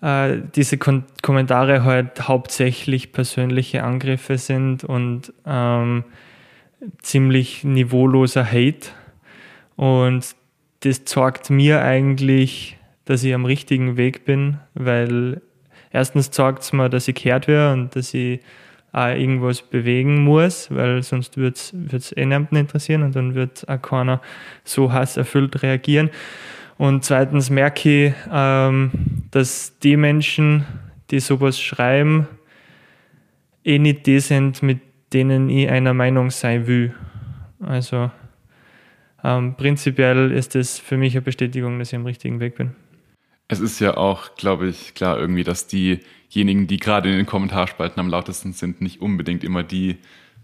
äh, 0.00 0.38
diese 0.54 0.78
Kon 0.78 1.04
Kommentare 1.22 1.84
halt 1.84 2.28
hauptsächlich 2.28 3.12
persönliche 3.12 3.82
Angriffe 3.82 4.38
sind 4.38 4.84
und 4.84 5.32
ähm, 5.46 6.04
ziemlich 7.00 7.64
niveauloser 7.64 8.44
Hate. 8.44 8.88
Und 9.76 10.34
das 10.80 11.04
zeigt 11.04 11.50
mir 11.50 11.82
eigentlich, 11.82 12.76
dass 13.04 13.24
ich 13.24 13.34
am 13.34 13.44
richtigen 13.44 13.96
Weg 13.96 14.24
bin, 14.24 14.58
weil 14.74 15.40
erstens 15.90 16.30
zeigt 16.30 16.62
es 16.62 16.72
mir, 16.72 16.88
dass 16.88 17.08
ich 17.08 17.14
gehört 17.14 17.48
werde 17.48 17.72
und 17.72 17.96
dass 17.96 18.14
ich 18.14 18.40
auch 18.92 19.08
irgendwas 19.08 19.62
bewegen 19.62 20.22
muss, 20.22 20.70
weil 20.70 21.02
sonst 21.02 21.36
würde 21.36 21.56
es 21.56 22.12
eh 22.16 22.26
niemanden 22.26 22.56
interessieren 22.56 23.02
und 23.02 23.16
dann 23.16 23.34
wird 23.34 23.66
auch 23.68 23.80
keiner 23.80 24.20
so 24.64 24.92
hasserfüllt 24.92 25.62
reagieren. 25.62 26.10
Und 26.76 27.04
zweitens 27.04 27.48
merke 27.48 28.06
ich, 28.06 28.14
ähm, 28.30 28.90
dass 29.30 29.78
die 29.78 29.96
Menschen, 29.96 30.64
die 31.10 31.20
sowas 31.20 31.60
schreiben, 31.60 32.28
eh 33.64 33.78
nicht 33.78 34.06
die 34.06 34.20
sind, 34.20 34.62
mit 34.62 34.80
denen 35.12 35.48
ich 35.48 35.68
einer 35.70 35.94
Meinung 35.94 36.30
sein 36.30 36.66
will. 36.66 36.94
Also 37.60 38.10
ähm, 39.24 39.54
prinzipiell 39.56 40.32
ist 40.32 40.54
das 40.54 40.78
für 40.78 40.96
mich 40.96 41.14
eine 41.14 41.22
Bestätigung, 41.22 41.78
dass 41.78 41.92
ich 41.92 41.96
am 41.96 42.06
richtigen 42.06 42.40
Weg 42.40 42.56
bin. 42.56 42.72
Es 43.52 43.60
ist 43.60 43.80
ja 43.80 43.96
auch, 43.96 44.34
glaube 44.36 44.68
ich, 44.68 44.94
klar 44.94 45.18
irgendwie, 45.18 45.44
dass 45.44 45.66
diejenigen, 45.66 46.66
die 46.66 46.78
gerade 46.78 47.10
in 47.10 47.16
den 47.16 47.26
Kommentarspalten 47.26 48.00
am 48.00 48.08
lautesten 48.08 48.52
sind, 48.52 48.80
nicht 48.80 49.00
unbedingt 49.00 49.44
immer 49.44 49.62
die 49.62 49.98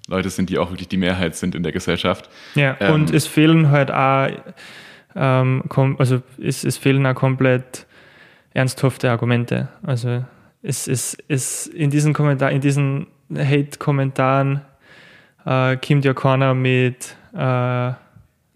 Leute 0.09 0.31
sind, 0.31 0.51
die 0.51 0.59
auch 0.59 0.71
wirklich 0.71 0.89
die 0.89 0.97
Mehrheit 0.97 1.37
sind 1.37 1.55
in 1.55 1.63
der 1.63 1.73
Gesellschaft. 1.73 2.31
Ja, 2.55 2.77
ähm, 2.81 2.95
und 2.95 3.15
es 3.15 3.27
fehlen 3.27 3.71
halt 3.71 3.91
auch, 3.91 4.29
ähm, 5.15 5.63
also 5.99 6.23
es, 6.43 6.65
es 6.65 6.77
fehlen 6.77 7.07
auch 7.07 7.15
komplett 7.15 7.87
ernsthafte 8.55 9.11
Argumente. 9.11 9.69
Also 9.83 10.25
es 10.63 10.89
ist 10.89 11.19
es, 11.29 11.67
in 11.67 11.91
diesen 11.91 12.15
Kommentar, 12.15 12.51
in 12.51 12.61
diesen 12.61 13.07
Hate-Kommentaren 13.33 14.63
äh, 15.45 15.77
kommt 15.77 16.05
ja 16.05 16.15
keiner 16.15 16.55
mit 16.55 17.17
äh, 17.35 17.93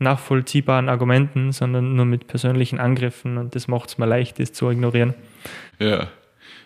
nachvollziehbaren 0.02 0.88
Argumenten, 0.88 1.52
sondern 1.52 1.94
nur 1.96 2.04
mit 2.04 2.26
persönlichen 2.26 2.78
Angriffen 2.78 3.38
und 3.38 3.54
das 3.54 3.68
macht 3.68 3.90
es 3.90 3.98
mir 3.98 4.06
leicht, 4.06 4.38
das 4.38 4.52
zu 4.52 4.70
ignorieren. 4.70 5.14
Ja, 5.78 6.08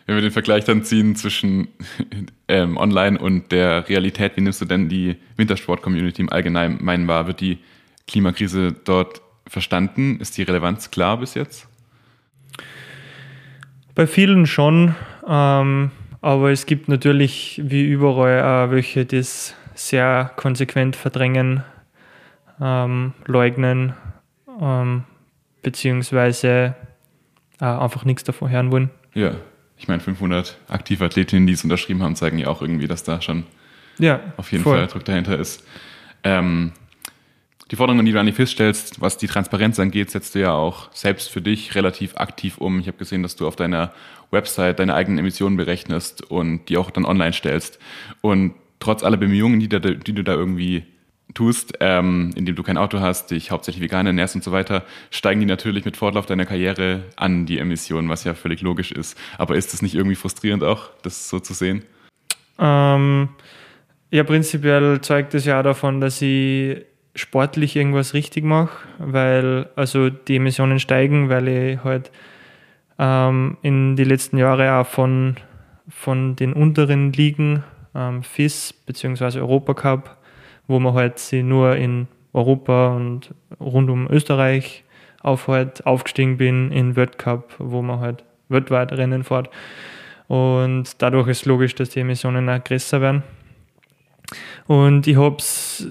wenn 0.07 0.15
wir 0.15 0.23
den 0.23 0.31
Vergleich 0.31 0.65
dann 0.65 0.85
ziehen 0.85 1.17
zwischen 1.17 1.69
ähm, 2.49 2.77
online 2.77 3.19
und 3.19 3.51
der 3.51 3.89
Realität, 3.89 4.37
wie 4.37 4.41
nimmst 4.41 4.61
du 4.61 4.65
denn 4.65 4.89
die 4.89 5.17
Wintersport-Community 5.37 6.23
im 6.23 6.31
Allgemeinen 6.31 7.09
wahr? 7.09 7.27
Wird 7.27 7.41
die 7.41 7.59
Klimakrise 8.07 8.73
dort 8.85 9.21
verstanden? 9.49 10.19
Ist 10.21 10.39
die 10.39 10.43
Relevanz 10.43 10.91
klar 10.91 11.19
bis 11.19 11.35
jetzt? 11.35 11.69
Bei 13.95 14.07
vielen 14.07 14.47
schon, 14.47 14.95
ähm, 15.27 15.91
aber 16.21 16.51
es 16.51 16.67
gibt 16.67 16.89
natürlich 16.89 17.61
wie 17.65 17.83
überall 17.83 18.43
auch 18.43 18.71
welche, 18.71 19.07
die 19.07 19.17
es 19.17 19.55
sehr 19.75 20.31
konsequent 20.37 20.97
verdrängen 20.97 21.65
ähm, 22.61 23.13
leugnen, 23.27 23.95
ähm, 24.61 25.05
beziehungsweise 25.63 26.75
äh, 27.61 27.65
einfach 27.65 28.05
nichts 28.05 28.25
davon 28.25 28.51
hören 28.51 28.71
wollen. 28.71 28.91
Ja, 29.15 29.33
ich 29.77 29.89
meine, 29.89 30.01
500 30.01 30.59
aktive 30.69 31.05
Athletinnen, 31.05 31.47
die 31.47 31.53
es 31.55 31.65
unterschrieben 31.65 32.03
haben, 32.03 32.17
zeigen 32.17 32.39
ja 32.39 32.49
auch 32.49 32.63
irgendwie, 32.63 32.87
dass 32.87 33.03
da 33.03 33.21
schon 33.21 33.45
ja, 33.99 34.21
auf 34.37 34.53
jeden 34.53 34.65
voll. 34.65 34.79
Fall 34.79 34.87
Druck 34.87 35.05
dahinter 35.05 35.39
ist. 35.39 35.67
Ähm, 36.23 36.73
Die 37.71 37.77
Forderungen, 37.77 38.07
die 38.07 38.13
du 38.13 38.21
an 38.21 38.27
die 38.27 38.33
FIS 38.33 38.53
stellst, 38.53 39.01
was 39.01 39.19
die 39.19 39.27
Transparenz 39.27 39.81
angeht, 39.81 40.11
setzt 40.11 40.35
du 40.35 40.39
ja 40.41 40.53
auch 40.53 40.93
selbst 40.93 41.31
für 41.31 41.41
dich 41.43 41.75
relativ 41.75 42.17
aktiv 42.17 42.59
um. 42.59 42.79
Ich 42.79 42.87
habe 42.87 42.97
gesehen, 42.97 43.23
dass 43.25 43.35
du 43.37 43.47
auf 43.49 43.57
deiner 43.57 43.93
Website 44.31 44.79
deine 44.79 44.95
eigenen 44.95 45.19
Emissionen 45.19 45.57
berechnest 45.57 46.23
und 46.31 46.69
die 46.69 46.77
auch 46.77 46.91
dann 46.91 47.05
online 47.05 47.33
stellst. 47.33 47.81
Und 48.21 48.55
trotz 48.79 49.03
aller 49.03 49.17
Bemühungen, 49.17 49.59
die, 49.59 49.69
da, 49.69 49.81
die 49.81 50.13
du 50.13 50.23
da 50.23 50.35
irgendwie 50.35 50.85
tust, 51.35 51.75
ähm, 51.81 52.31
indem 52.37 52.55
du 52.55 52.63
kein 52.63 52.79
Auto 52.79 53.01
hast, 53.01 53.31
dich 53.31 53.51
hauptsächlich 53.51 53.83
vegan 53.83 54.07
ernährst 54.07 54.35
und 54.35 54.45
so 54.45 54.53
weiter, 54.53 54.85
steigen 55.11 55.41
die 55.41 55.47
natürlich 55.47 55.85
mit 55.85 55.97
Fortlauf 55.97 56.27
deiner 56.27 56.47
Karriere 56.47 57.03
an, 57.17 57.47
die 57.47 57.59
Emissionen, 57.59 58.09
was 58.09 58.25
ja 58.25 58.35
völlig 58.35 58.63
logisch 58.63 58.93
ist. 58.93 59.19
Aber 59.39 59.57
ist 59.57 59.75
es 59.75 59.83
nicht 59.83 59.95
irgendwie 59.95 60.17
frustrierend 60.17 60.65
auch, 60.65 60.91
das 61.03 61.29
so 61.29 61.41
zu 61.41 61.53
sehen? 61.53 61.85
Ähm, 62.59 63.29
ja, 64.11 64.25
prinzipiell 64.25 65.01
zeugt 65.01 65.35
es 65.35 65.45
ja 65.45 65.59
auch 65.59 65.65
davon, 65.65 66.01
dass 66.01 66.23
ich 66.23 66.85
sportlich 67.15 67.77
irgendwas 67.77 68.15
richtig 68.15 68.45
mache, 68.45 68.87
weil 68.99 69.69
also 69.75 70.11
die 70.11 70.37
Emissionen 70.37 70.79
steigen, 70.79 71.29
weil 71.29 71.49
ich 71.49 71.85
halt 71.85 72.11
ähm, 72.99 73.57
in 73.63 73.97
die 73.97 74.05
letzten 74.05 74.39
Jahre 74.39 74.75
auch 74.75 74.87
von, 74.87 75.37
von 75.89 76.37
den 76.37 76.53
unteren 76.53 77.13
Ligen, 77.13 77.65
ähm, 77.95 78.23
FIS 78.23 78.73
bzw. 78.73 79.41
Europacup, 79.41 80.17
wo 80.67 80.79
man 80.79 80.95
halt 80.95 81.19
sie 81.19 81.43
nur 81.43 81.77
in 81.77 82.09
Europa 82.33 82.95
und 82.95 83.35
rund 83.61 83.91
um 83.91 84.11
Österreich 84.11 84.85
aufhält, 85.23 85.87
aufgestiegen 85.87 86.37
bin 86.37 86.71
in 86.71 86.97
World 86.97 87.19
Cup, 87.19 87.55
wo 87.59 87.83
man 87.83 88.01
halt 88.01 88.25
weltweit 88.49 88.93
Rennen 88.93 89.25
fährt. 89.25 89.51
Und 90.29 91.03
dadurch 91.03 91.29
ist 91.29 91.47
logisch, 91.47 91.75
dass 91.75 91.91
die 91.91 92.01
Emissionen 92.01 92.49
auch 92.49 92.63
größer 92.63 93.01
werden. 93.01 93.23
Und 94.67 95.07
ich 95.07 95.17
habe 95.17 95.37
es, 95.39 95.89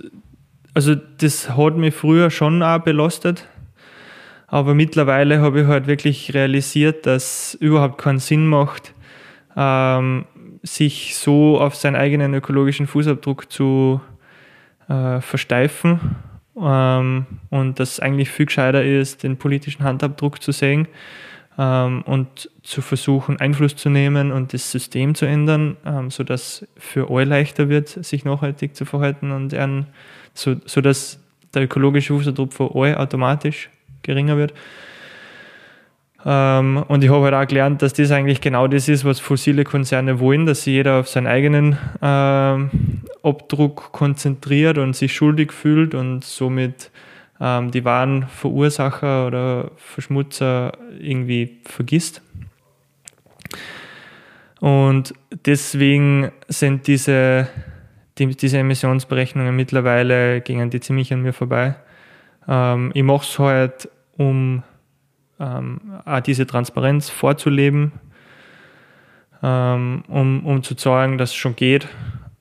also 0.74 0.96
das 0.96 1.56
hat 1.56 1.78
mich 1.78 1.96
früher 1.96 2.30
schon 2.30 2.62
auch 2.62 2.80
belastet, 2.80 3.48
aber 4.48 4.76
mittlerweile 4.76 5.40
habe 5.40 5.62
ich 5.62 5.68
halt 5.68 5.88
wirklich 5.88 6.34
realisiert, 6.34 7.06
dass 7.06 7.56
überhaupt 7.56 7.98
keinen 7.98 8.20
Sinn 8.20 8.48
macht, 8.48 8.94
ähm, 9.56 10.26
sich 10.64 11.16
so 11.16 11.60
auf 11.60 11.76
seinen 11.76 11.96
eigenen 11.96 12.34
ökologischen 12.34 12.88
Fußabdruck 12.88 13.52
zu 13.52 14.02
äh, 14.88 15.22
versteifen 15.22 16.16
ähm, 16.60 17.26
und 17.50 17.80
dass 17.80 17.94
es 17.94 18.00
eigentlich 18.00 18.30
viel 18.30 18.46
gescheiter 18.46 18.84
ist, 18.84 19.24
den 19.24 19.38
politischen 19.38 19.84
Handabdruck 19.84 20.42
zu 20.42 20.52
sehen 20.52 20.88
ähm, 21.58 22.02
und 22.04 22.50
zu 22.64 22.82
versuchen, 22.82 23.40
Einfluss 23.40 23.76
zu 23.76 23.90
nehmen 23.90 24.32
und 24.32 24.54
das 24.54 24.72
System 24.72 25.16
zu 25.16 25.26
ändern, 25.26 25.78
ähm, 25.86 26.12
sodass 26.12 26.66
für 26.78 27.10
alle 27.10 27.26
leichter 27.26 27.70
wird, 27.70 27.90
sich 27.90 28.26
nachhaltig 28.26 28.76
zu 28.76 28.86
verhalten 28.86 29.32
und 29.32 29.54
ehren, 29.54 29.88
so, 30.34 30.56
sodass 30.66 31.20
der 31.54 31.64
ökologische 31.64 32.14
Fußabdruck 32.14 32.54
für 32.54 32.76
alle 32.76 33.00
automatisch 33.00 33.70
geringer 34.02 34.38
wird. 34.38 34.54
Ähm, 36.26 36.84
und 36.88 37.04
ich 37.04 37.12
habe 37.12 37.26
halt 37.26 37.36
auch 37.36 37.48
gelernt, 37.48 37.84
dass 37.84 37.94
das 37.94 38.10
eigentlich 38.12 38.42
genau 38.42 38.68
das 38.68 38.90
ist, 38.90 39.06
was 39.06 39.20
fossile 39.20 39.64
Konzerne 39.64 40.20
wollen, 40.20 40.48
dass 40.48 40.64
sich 40.64 40.74
jeder 40.74 41.00
auf 41.00 41.08
seinen 41.08 41.28
eigenen 41.28 41.78
ähm, 42.02 42.72
Abdruck 43.22 43.92
konzentriert 43.92 44.80
und 44.80 44.96
sich 44.96 45.14
schuldig 45.14 45.54
fühlt 45.54 45.94
und 45.94 46.24
somit 46.24 46.90
ähm, 47.40 47.70
die 47.70 47.86
wahren 47.86 48.28
Verursacher 48.28 49.28
oder 49.28 49.72
Verschmutzer 49.76 50.74
irgendwie 51.00 51.58
vergisst. 51.64 52.24
Und 54.62 55.14
deswegen 55.46 56.32
sind 56.48 56.88
diese, 56.88 57.48
die, 58.18 58.28
diese 58.36 58.58
Emissionsberechnungen 58.58 59.56
mittlerweile 59.56 60.42
gingen 60.42 60.72
die 60.72 60.80
ziemlich 60.80 61.14
an 61.14 61.22
mir 61.22 61.34
vorbei. 61.34 61.76
Ähm, 62.48 62.90
ich 62.96 63.04
mache 63.04 63.26
es 63.26 63.38
halt, 63.38 63.90
um 64.18 64.64
ähm, 65.40 65.80
auch 66.06 66.20
diese 66.22 66.48
Transparenz 66.48 67.10
vorzuleben, 67.10 67.92
ähm, 69.44 70.04
um, 70.08 70.46
um 70.46 70.64
zu 70.64 70.76
zeigen, 70.76 71.18
dass 71.18 71.32
es 71.32 71.36
schon 71.36 71.56
geht. 71.56 71.88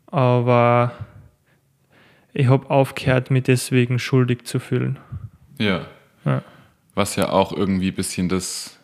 Aber 0.06 0.92
ich 2.32 2.48
habe 2.48 2.70
aufgehört, 2.70 3.30
mich 3.30 3.44
deswegen 3.44 3.98
schuldig 3.98 4.44
zu 4.44 4.58
fühlen. 4.58 4.98
Ja. 5.58 5.86
ja. 6.24 6.42
Was 6.94 7.16
ja 7.16 7.30
auch 7.30 7.52
irgendwie 7.52 7.88
ein 7.88 7.94
bisschen 7.94 8.28
das 8.28 8.78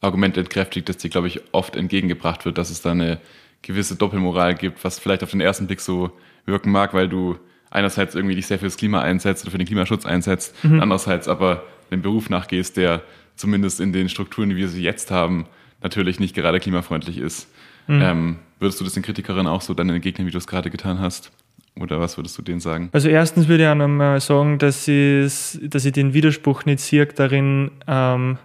Argument 0.00 0.36
entkräftigt, 0.36 0.88
das 0.88 0.98
dir, 0.98 1.10
glaube 1.10 1.28
ich, 1.28 1.40
oft 1.52 1.76
entgegengebracht 1.76 2.44
wird, 2.44 2.58
dass 2.58 2.70
es 2.70 2.82
da 2.82 2.92
eine 2.92 3.20
gewisse 3.62 3.96
Doppelmoral 3.96 4.54
gibt, 4.54 4.82
was 4.84 4.98
vielleicht 4.98 5.22
auf 5.22 5.30
den 5.30 5.40
ersten 5.40 5.66
Blick 5.66 5.80
so 5.80 6.12
wirken 6.46 6.70
mag, 6.70 6.94
weil 6.94 7.08
du 7.08 7.38
einerseits 7.70 8.14
irgendwie 8.14 8.34
dich 8.34 8.46
sehr 8.46 8.58
fürs 8.58 8.76
Klima 8.76 9.00
einsetzt 9.00 9.44
oder 9.44 9.52
für 9.52 9.58
den 9.58 9.66
Klimaschutz 9.66 10.06
einsetzt, 10.06 10.54
mhm. 10.64 10.80
andererseits 10.80 11.28
aber 11.28 11.64
dem 11.90 12.02
Beruf 12.02 12.30
nachgehst, 12.30 12.76
der 12.76 13.02
zumindest 13.40 13.80
in 13.80 13.92
den 13.92 14.08
Strukturen, 14.08 14.50
wie 14.50 14.56
wir 14.56 14.68
sie 14.68 14.82
jetzt 14.82 15.10
haben, 15.10 15.46
natürlich 15.82 16.20
nicht 16.20 16.34
gerade 16.34 16.60
klimafreundlich 16.60 17.18
ist. 17.18 17.48
Mhm. 17.86 18.02
Ähm, 18.02 18.36
würdest 18.58 18.80
du 18.80 18.84
das 18.84 18.92
den 18.92 19.02
Kritikerinnen 19.02 19.46
auch 19.46 19.62
so 19.62 19.74
dann 19.74 19.88
entgegnen, 19.88 20.26
wie 20.26 20.30
du 20.30 20.38
es 20.38 20.46
gerade 20.46 20.70
getan 20.70 21.00
hast? 21.00 21.32
Oder 21.78 21.98
was 22.00 22.18
würdest 22.18 22.36
du 22.36 22.42
denen 22.42 22.60
sagen? 22.60 22.90
Also 22.92 23.08
erstens 23.08 23.48
würde 23.48 23.64
ich 23.64 23.68
auch 23.68 23.74
nochmal 23.74 24.20
sagen, 24.20 24.58
dass, 24.58 24.84
dass 24.84 25.84
ich 25.84 25.92
den 25.92 26.12
Widerspruch 26.12 26.64
nicht 26.66 26.80
sehe 26.80 27.06
darin, 27.06 27.70
ähm, 27.86 28.38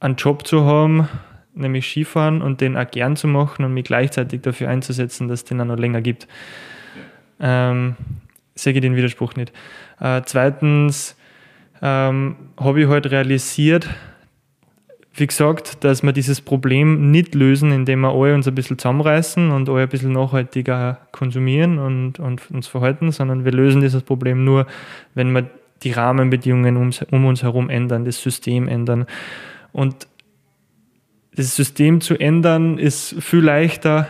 einen 0.00 0.16
Job 0.16 0.46
zu 0.46 0.64
haben, 0.64 1.08
nämlich 1.54 1.86
Skifahren 1.88 2.42
und 2.42 2.60
den 2.60 2.76
auch 2.76 2.90
gern 2.90 3.16
zu 3.16 3.28
machen 3.28 3.64
und 3.64 3.72
mich 3.72 3.84
gleichzeitig 3.84 4.42
dafür 4.42 4.68
einzusetzen, 4.68 5.28
dass 5.28 5.40
es 5.40 5.44
den 5.44 5.60
auch 5.60 5.66
noch 5.66 5.78
länger 5.78 6.02
gibt. 6.02 6.26
Ja. 7.40 7.70
Ähm, 7.70 7.96
sehe 8.54 8.72
ich 8.72 8.80
den 8.80 8.96
Widerspruch 8.96 9.34
nicht. 9.36 9.52
Äh, 10.00 10.22
zweitens 10.26 11.16
ähm, 11.82 12.36
habe 12.58 12.82
ich 12.82 12.88
halt 12.88 13.10
realisiert, 13.10 13.88
wie 15.14 15.26
gesagt, 15.26 15.82
dass 15.84 16.02
wir 16.02 16.12
dieses 16.12 16.40
Problem 16.40 17.10
nicht 17.10 17.34
lösen, 17.34 17.72
indem 17.72 18.00
wir 18.00 18.14
alle 18.14 18.34
uns 18.34 18.46
ein 18.46 18.54
bisschen 18.54 18.78
zusammenreißen 18.78 19.50
und 19.50 19.68
alle 19.68 19.82
ein 19.82 19.88
bisschen 19.88 20.12
nachhaltiger 20.12 20.98
konsumieren 21.10 21.78
und, 21.78 22.20
und 22.20 22.50
uns 22.50 22.68
verhalten, 22.68 23.10
sondern 23.10 23.44
wir 23.44 23.52
lösen 23.52 23.80
dieses 23.80 24.02
Problem 24.02 24.44
nur, 24.44 24.66
wenn 25.14 25.32
wir 25.32 25.50
die 25.82 25.92
Rahmenbedingungen 25.92 26.76
um, 26.76 26.90
um 27.10 27.24
uns 27.26 27.42
herum 27.42 27.70
ändern, 27.70 28.04
das 28.04 28.22
System 28.22 28.68
ändern. 28.68 29.06
Und 29.72 30.06
das 31.34 31.56
System 31.56 32.00
zu 32.00 32.18
ändern 32.18 32.78
ist 32.78 33.16
viel 33.20 33.40
leichter, 33.40 34.06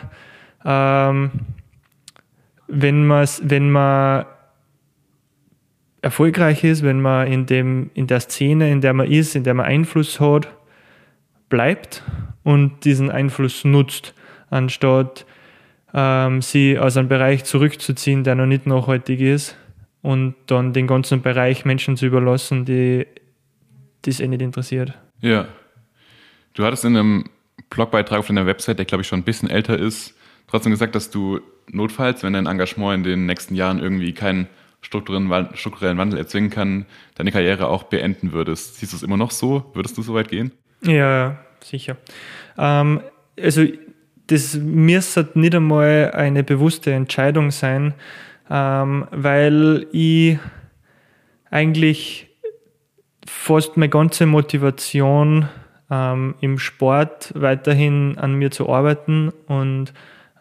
ähm, 0.65 1.31
wenn, 2.67 3.09
wenn 3.09 3.71
man 3.71 4.27
erfolgreich 6.03 6.65
ist, 6.65 6.83
wenn 6.83 7.01
man 7.01 7.27
in, 7.27 7.47
dem, 7.47 7.91
in 7.95 8.07
der 8.07 8.21
Szene, 8.21 8.71
in 8.71 8.81
der 8.81 8.95
man 8.95 9.07
ist, 9.07 9.37
in 9.37 9.45
der 9.45 9.55
man 9.55 9.67
Einfluss 9.67 10.21
hat, 10.21 10.49
bleibt 11.49 12.03
und 12.43 12.85
diesen 12.85 13.11
Einfluss 13.11 13.65
nutzt, 13.65 14.15
anstatt 14.49 15.27
ähm, 15.93 16.41
sie 16.41 16.79
aus 16.79 16.97
einem 16.97 17.09
Bereich 17.09 17.45
zurückzuziehen, 17.45 18.25
der 18.25 18.35
noch 18.35 18.47
nicht 18.47 18.67
nachhaltig 18.67 19.21
ist 19.21 19.57
und 20.03 20.35
dann 20.47 20.73
den 20.73 20.87
ganzen 20.87 21.23
Bereich 21.23 21.65
Menschen 21.65 21.97
zu 21.97 22.07
überlassen, 22.07 22.65
die 22.65 23.07
das 24.03 24.21
eh 24.21 24.29
nicht 24.29 24.43
interessiert. 24.43 24.95
Ja. 25.21 25.49
Du 26.55 26.65
hattest 26.65 26.85
in 26.85 26.97
einem 26.97 27.25
Blogbeitrag 27.69 28.21
auf 28.21 28.27
deiner 28.27 28.47
Website, 28.47 28.79
der 28.79 28.87
glaube 28.87 29.03
ich 29.03 29.09
schon 29.09 29.21
ein 29.21 29.25
bisschen 29.25 29.51
älter 29.51 29.79
ist, 29.79 30.15
trotzdem 30.49 30.73
gesagt, 30.73 30.95
dass 30.95 31.11
du 31.11 31.41
notfalls, 31.71 32.23
wenn 32.23 32.33
dein 32.33 32.47
Engagement 32.47 33.07
in 33.07 33.11
den 33.11 33.27
nächsten 33.27 33.55
Jahren 33.55 33.79
irgendwie 33.79 34.13
keinen 34.13 34.49
strukturellen, 34.81 35.49
strukturellen 35.55 35.99
Wandel 35.99 36.19
erzwingen 36.19 36.51
kann, 36.51 36.87
deine 37.15 37.33
Karriere 37.33 37.69
auch 37.69 37.85
beenden 37.85 38.33
würdest. 38.33 38.77
Siehst 38.77 38.93
du 38.93 38.97
es 38.97 39.03
immer 39.03 39.17
noch 39.17 39.31
so? 39.31 39.71
Würdest 39.75 39.97
du 39.99 40.03
so 40.03 40.15
weit 40.15 40.29
gehen? 40.29 40.53
Ja, 40.83 41.39
sicher. 41.63 41.97
Ähm, 42.59 43.01
also 43.39 43.65
das 44.29 44.55
müsste 44.55 45.29
nicht 45.35 45.55
einmal 45.55 46.13
eine 46.15 46.45
bewusste 46.45 46.93
Entscheidung 46.93 47.51
sein, 47.51 47.95
ähm, 48.49 49.07
weil 49.11 49.87
ich 49.93 50.39
eigentlich 51.51 52.29
fast 53.27 53.77
meine 53.77 53.91
ganze 53.91 54.27
Motivation 54.27 55.49
ähm, 55.91 56.35
im 56.41 56.59
Sport 56.59 57.33
weiterhin 57.35 58.19
an 58.19 58.35
mir 58.35 58.51
zu 58.51 58.69
arbeiten 58.69 59.33
und 59.47 59.93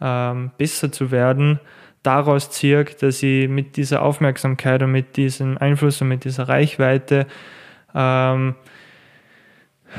ähm, 0.01 0.51
besser 0.57 0.91
zu 0.91 1.11
werden, 1.11 1.59
daraus 2.03 2.49
ziehe, 2.51 2.85
dass 2.85 3.23
ich 3.23 3.49
mit 3.49 3.77
dieser 3.77 4.01
Aufmerksamkeit 4.01 4.81
und 4.83 4.91
mit 4.91 5.17
diesem 5.17 5.57
Einfluss 5.57 6.01
und 6.01 6.07
mit 6.07 6.23
dieser 6.23 6.47
Reichweite 6.47 7.27
ähm, 7.93 8.55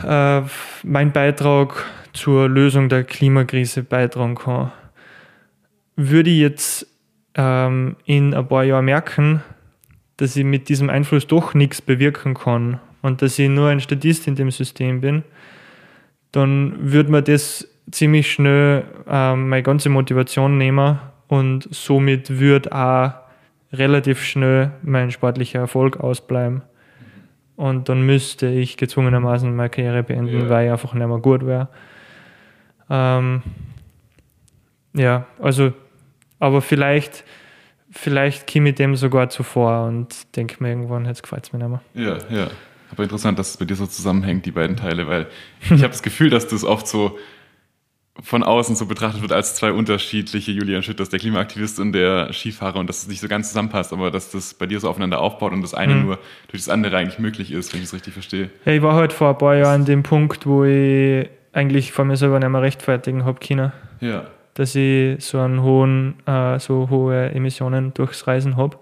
äh, 0.05 0.43
mein 0.83 1.13
Beitrag 1.13 1.85
zur 2.13 2.49
Lösung 2.49 2.89
der 2.89 3.05
Klimakrise 3.05 3.83
beitragen 3.83 4.35
kann. 4.35 4.73
Würde 5.97 6.31
ich 6.31 6.39
jetzt 6.39 6.87
ähm, 7.35 7.97
in 8.05 8.35
ein 8.35 8.49
paar 8.49 8.65
Jahren 8.65 8.87
merken, 8.87 9.43
dass 10.17 10.37
ich 10.37 10.45
mit 10.45 10.69
diesem 10.69 10.91
Einfluss 10.91 11.27
doch 11.27 11.55
nichts 11.55 11.81
bewirken 11.83 12.35
kann 12.35 12.81
und 13.03 13.23
dass 13.23 13.39
ich 13.39 13.49
nur 13.49 13.69
ein 13.69 13.81
Statist 13.81 14.27
in 14.27 14.35
dem 14.35 14.51
System 14.51 15.01
bin, 15.01 15.25
dann 16.33 16.75
würde 16.79 17.11
man 17.11 17.25
das 17.25 17.67
ziemlich 17.91 18.31
schnell 18.31 18.85
ähm, 19.09 19.49
meine 19.49 19.63
ganze 19.63 19.89
Motivation 19.89 20.59
nehmen 20.59 20.99
und 21.31 21.69
somit 21.71 22.41
würde 22.41 22.73
auch 22.73 23.13
relativ 23.73 24.25
schnell 24.25 24.73
mein 24.83 25.13
sportlicher 25.13 25.61
Erfolg 25.61 26.01
ausbleiben. 26.01 26.63
Und 27.55 27.89
dann 27.89 28.03
müsste 28.05 28.49
ich 28.49 28.77
gezwungenermaßen 28.77 29.55
meine 29.55 29.71
Karriere 29.71 30.03
beenden, 30.03 30.41
Ja. 30.41 30.49
weil 30.49 30.67
ich 30.67 30.73
einfach 30.73 30.93
nicht 30.93 31.07
mehr 31.07 31.19
gut 31.19 31.47
wäre. 31.47 31.69
Ähm, 32.89 33.43
ja, 34.95 35.27
also, 35.41 35.73
aber 36.41 36.63
vielleicht, 36.63 37.23
vielleicht 37.93 38.53
komme 38.53 38.71
ich 38.71 38.75
dem 38.75 38.97
sogar 38.97 39.29
zuvor 39.29 39.87
und 39.87 40.35
denke 40.37 40.57
mir 40.61 40.71
irgendwann, 40.71 41.05
jetzt 41.05 41.23
gefällt 41.23 41.45
es 41.45 41.53
mir 41.53 41.61
nicht 41.61 41.69
mehr. 41.69 41.81
Ja, 41.95 42.19
ja. 42.37 42.49
Aber 42.91 43.05
interessant, 43.05 43.39
dass 43.39 43.51
es 43.51 43.57
bei 43.57 43.67
dir 43.67 43.77
so 43.77 43.87
zusammenhängt, 43.87 44.47
die 44.47 44.51
beiden 44.51 44.77
Teile, 44.77 45.07
weil 45.07 45.29
ich 45.61 45.71
habe 45.71 45.91
das 45.91 46.03
Gefühl, 46.03 46.29
dass 46.31 46.49
das 46.49 46.65
oft 46.65 46.89
so 46.89 47.17
von 48.23 48.43
außen 48.43 48.77
so 48.77 48.87
betrachtet 48.87 49.23
wird 49.23 49.33
als 49.33 49.55
zwei 49.55 49.73
unterschiedliche 49.73 50.53
Julian 50.53 50.83
Schütters, 50.83 51.09
der 51.09 51.19
Klimaaktivist 51.21 51.81
und 51.81 51.93
der 51.93 52.33
Skifahrer 52.33 52.79
und 52.79 52.89
dass 52.89 53.03
es 53.03 53.09
nicht 53.09 53.21
so 53.21 53.29
ganz 53.29 53.49
zusammenpasst, 53.49 53.93
aber 53.93 54.11
dass 54.11 54.31
das 54.31 54.55
bei 54.55 54.67
dir 54.67 54.79
so 54.81 54.89
aufeinander 54.89 55.21
aufbaut 55.21 55.53
und 55.53 55.63
das 55.63 55.75
eine 55.75 55.95
Mhm. 55.95 56.03
nur 56.05 56.19
durch 56.49 56.63
das 56.63 56.69
andere 56.69 56.97
eigentlich 56.97 57.19
möglich 57.19 57.51
ist, 57.53 57.73
wenn 57.73 57.81
ich 57.81 57.87
es 57.87 57.95
richtig 57.95 58.13
verstehe. 58.13 58.51
Ja, 58.65 58.73
ich 58.73 58.83
war 58.83 58.95
halt 58.95 59.13
vor 59.13 59.31
ein 59.31 59.39
paar 59.39 59.57
Jahren 59.57 59.81
an 59.81 59.85
dem 59.87 60.03
Punkt, 60.03 60.47
wo 60.47 60.65
ich 60.65 61.29
eigentlich 61.53 61.93
vor 61.93 62.05
mir 62.05 62.17
selber 62.17 62.39
nicht 62.39 62.49
mehr 62.49 62.63
rechtfertigen 62.63 63.25
habe 63.25 63.39
können, 63.45 63.73
Ja. 64.01 64.27
dass 64.55 64.75
ich 64.75 65.25
so 65.25 65.39
einen 65.39 65.63
hohen, 65.63 66.15
äh, 66.27 66.59
so 66.59 66.89
hohe 66.91 67.31
Emissionen 67.31 67.95
durchs 67.95 68.27
Reisen 68.27 68.57
habe. 68.57 68.77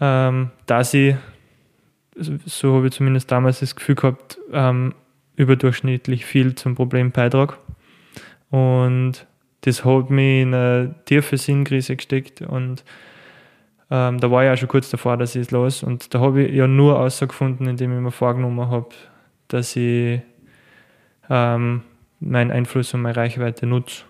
Ähm, 0.00 0.50
dass 0.66 0.94
ich, 0.94 1.16
so- 2.16 2.38
so 2.46 2.76
habe 2.76 2.86
ich 2.88 2.92
zumindest 2.92 3.30
damals 3.30 3.60
das 3.60 3.74
Gefühl 3.74 3.94
gehabt, 3.96 4.38
ähm, 4.52 4.94
überdurchschnittlich 5.36 6.24
viel 6.24 6.54
zum 6.54 6.74
Problem 6.74 7.10
beitrage. 7.12 7.54
Und 8.50 9.26
das 9.62 9.84
hat 9.84 10.10
mich 10.10 10.42
in 10.42 10.54
eine 10.54 10.94
tiefe 11.04 11.36
Sinnkrise 11.36 11.96
gesteckt 11.96 12.40
und 12.42 12.84
ähm, 13.90 14.20
da 14.20 14.30
war 14.30 14.44
ich 14.44 14.50
auch 14.50 14.56
schon 14.56 14.68
kurz 14.68 14.90
davor, 14.90 15.16
dass 15.16 15.34
ich 15.34 15.42
es 15.42 15.50
los. 15.50 15.82
Und 15.82 16.14
da 16.14 16.20
habe 16.20 16.42
ich 16.42 16.54
ja 16.54 16.66
nur 16.66 16.94
herausgefunden, 16.94 17.66
indem 17.66 17.94
ich 17.94 18.00
mir 18.00 18.10
vorgenommen 18.10 18.68
habe, 18.68 18.90
dass 19.48 19.76
ich 19.76 20.20
ähm, 21.30 21.82
meinen 22.20 22.50
Einfluss 22.50 22.92
und 22.94 23.02
meine 23.02 23.16
Reichweite 23.16 23.66
nutze, 23.66 24.04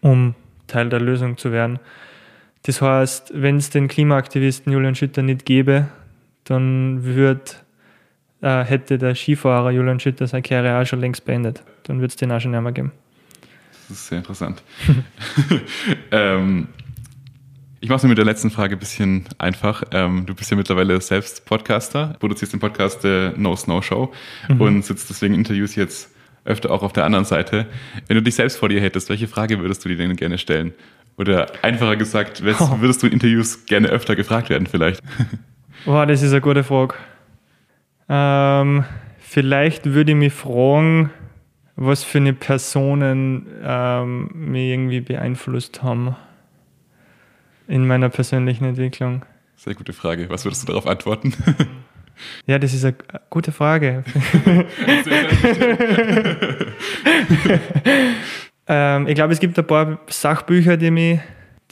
um 0.00 0.34
Teil 0.66 0.88
der 0.88 1.00
Lösung 1.00 1.36
zu 1.36 1.52
werden. 1.52 1.78
Das 2.62 2.82
heißt, 2.82 3.32
wenn 3.34 3.56
es 3.56 3.70
den 3.70 3.88
Klimaaktivisten 3.88 4.72
Julian 4.72 4.94
Schütter 4.94 5.22
nicht 5.22 5.44
gäbe, 5.44 5.88
dann 6.44 7.04
würd, 7.04 7.64
äh, 8.42 8.64
hätte 8.64 8.98
der 8.98 9.14
Skifahrer 9.14 9.70
Julian 9.70 10.00
Schütter 10.00 10.26
seine 10.26 10.42
Karriere 10.42 10.80
auch 10.80 10.86
schon 10.86 11.00
längst 11.00 11.24
beendet. 11.24 11.62
Dann 11.84 11.98
würde 11.98 12.08
es 12.08 12.16
den 12.16 12.32
auch 12.32 12.40
schon 12.40 12.50
nicht 12.50 12.60
mehr 12.60 12.72
geben. 12.72 12.92
Das 13.88 13.98
ist 13.98 14.08
sehr 14.08 14.18
interessant. 14.18 14.62
ähm, 16.10 16.68
ich 17.80 17.88
mache 17.88 17.98
es 17.98 18.02
mir 18.02 18.08
mit 18.08 18.18
der 18.18 18.24
letzten 18.24 18.50
Frage 18.50 18.76
ein 18.76 18.78
bisschen 18.78 19.26
einfach. 19.38 19.84
Ähm, 19.92 20.26
du 20.26 20.34
bist 20.34 20.50
ja 20.50 20.56
mittlerweile 20.56 21.00
selbst 21.00 21.44
Podcaster, 21.46 22.16
produzierst 22.18 22.52
den 22.52 22.60
Podcast 22.60 23.04
äh, 23.04 23.30
No 23.36 23.54
Snow 23.54 23.84
Show 23.84 24.12
und 24.58 24.84
sitzt 24.84 25.08
deswegen 25.08 25.34
Interviews 25.34 25.76
jetzt 25.76 26.10
öfter 26.44 26.70
auch 26.70 26.82
auf 26.82 26.92
der 26.92 27.04
anderen 27.04 27.24
Seite. 27.24 27.66
Wenn 28.08 28.16
du 28.16 28.22
dich 28.22 28.34
selbst 28.34 28.56
vor 28.58 28.68
dir 28.68 28.80
hättest, 28.80 29.08
welche 29.08 29.28
Frage 29.28 29.60
würdest 29.60 29.84
du 29.84 29.88
dir 29.88 29.96
denn 29.96 30.16
gerne 30.16 30.38
stellen? 30.38 30.72
Oder 31.18 31.46
einfacher 31.62 31.96
gesagt, 31.96 32.42
Oh. 32.58 32.76
würdest 32.80 33.02
du 33.02 33.06
in 33.06 33.14
Interviews 33.14 33.66
gerne 33.66 33.88
öfter 33.88 34.16
gefragt 34.16 34.50
werden 34.50 34.66
vielleicht? 34.66 35.02
Wow, 35.84 36.04
das 36.04 36.20
ist 36.20 36.32
eine 36.32 36.40
gute 36.40 36.64
Frage. 36.64 36.96
Ähm, 38.08 38.84
vielleicht 39.18 39.86
würde 39.86 40.12
ich 40.12 40.16
mich 40.16 40.32
fragen, 40.32 41.10
was 41.76 42.04
für 42.04 42.18
eine 42.18 42.32
Personen 42.32 43.46
ähm, 43.62 44.30
mich 44.32 44.70
irgendwie 44.70 45.00
beeinflusst 45.00 45.82
haben 45.82 46.16
in 47.68 47.86
meiner 47.86 48.08
persönlichen 48.08 48.64
Entwicklung. 48.64 49.24
Sehr 49.56 49.74
gute 49.74 49.92
Frage. 49.92 50.30
Was 50.30 50.44
würdest 50.44 50.62
du 50.62 50.66
darauf 50.68 50.86
antworten? 50.86 51.34
Ja, 52.46 52.58
das 52.58 52.72
ist 52.72 52.82
eine 52.82 52.96
gute 53.28 53.52
Frage. 53.52 54.02
ähm, 58.66 59.06
ich 59.06 59.14
glaube, 59.14 59.34
es 59.34 59.38
gibt 59.38 59.58
ein 59.58 59.66
paar 59.66 60.00
Sachbücher, 60.06 60.78
die 60.78 60.90
mich, 60.90 61.20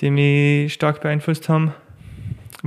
die 0.00 0.10
mich 0.10 0.74
stark 0.74 1.00
beeinflusst 1.00 1.48
haben. 1.48 1.72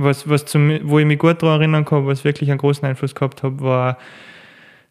Was, 0.00 0.28
was 0.28 0.44
zum, 0.44 0.78
wo 0.88 1.00
ich 1.00 1.06
mich 1.06 1.18
gut 1.18 1.42
daran 1.42 1.60
erinnern 1.60 1.84
kann, 1.84 2.06
was 2.06 2.22
wirklich 2.24 2.50
einen 2.50 2.58
großen 2.58 2.86
Einfluss 2.86 3.14
gehabt 3.16 3.42
hat, 3.42 3.60
war 3.60 3.98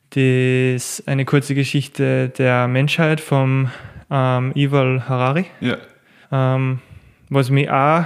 das, 0.10 1.02
eine 1.08 1.24
kurze 1.26 1.56
Geschichte 1.56 2.30
der 2.30 2.68
Menschheit 2.68 3.22
vom 3.22 3.72
ähm, 4.12 4.52
Yuval 4.54 5.08
Harari. 5.08 5.46
ja. 5.62 5.78
Ähm, 6.32 6.80
was 7.30 7.50
mich 7.50 7.70
auch 7.70 8.04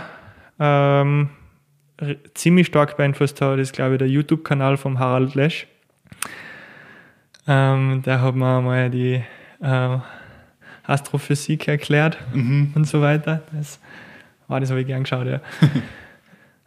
ähm, 0.59 1.29
ziemlich 2.35 2.67
stark 2.67 2.97
beeinflusst 2.97 3.41
hat, 3.41 3.57
ist, 3.59 3.73
glaube 3.73 3.93
ich, 3.93 3.97
der 3.99 4.07
YouTube-Kanal 4.07 4.77
vom 4.77 4.99
Harald 4.99 5.33
Lesch. 5.35 5.65
Ähm, 7.47 8.01
der 8.05 8.21
hat 8.21 8.35
mir 8.35 8.61
mal 8.61 8.89
die 8.91 9.23
ähm, 9.63 10.01
Astrophysik 10.85 11.67
erklärt 11.67 12.17
Mhm. 12.33 12.71
und 12.75 12.85
so 12.85 13.01
weiter. 13.01 13.41
Das, 13.51 13.79
oh, 14.49 14.59
das 14.59 14.69
habe 14.69 14.81
ich 14.81 14.87
gern 14.87 15.03
geschaut, 15.03 15.25
ja. 15.27 15.39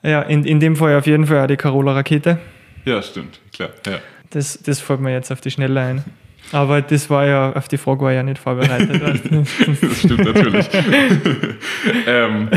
ja, 0.04 0.22
in, 0.22 0.44
in 0.44 0.60
dem 0.60 0.76
Fall 0.76 0.96
auf 0.96 1.06
jeden 1.06 1.26
Fall 1.26 1.42
auch 1.42 1.46
die 1.46 1.56
Carola 1.56 1.92
Rakete. 1.92 2.38
Ja, 2.84 3.02
stimmt. 3.02 3.40
Klar. 3.52 3.70
Ja. 3.86 3.98
Das, 4.30 4.60
das 4.62 4.80
fällt 4.80 5.00
mir 5.00 5.12
jetzt 5.12 5.32
auf 5.32 5.40
die 5.40 5.50
Schnelle 5.50 5.80
ein. 5.80 6.04
Aber 6.52 6.82
das 6.82 7.08
war 7.08 7.26
ja, 7.26 7.52
auf 7.52 7.68
die 7.68 7.78
Frage 7.78 8.02
war 8.02 8.10
ich 8.10 8.16
ja 8.16 8.22
nicht 8.22 8.38
vorbereitet. 8.38 9.00
Das 9.80 9.98
stimmt 9.98 10.24
natürlich. 10.24 10.68
ähm, 12.06 12.50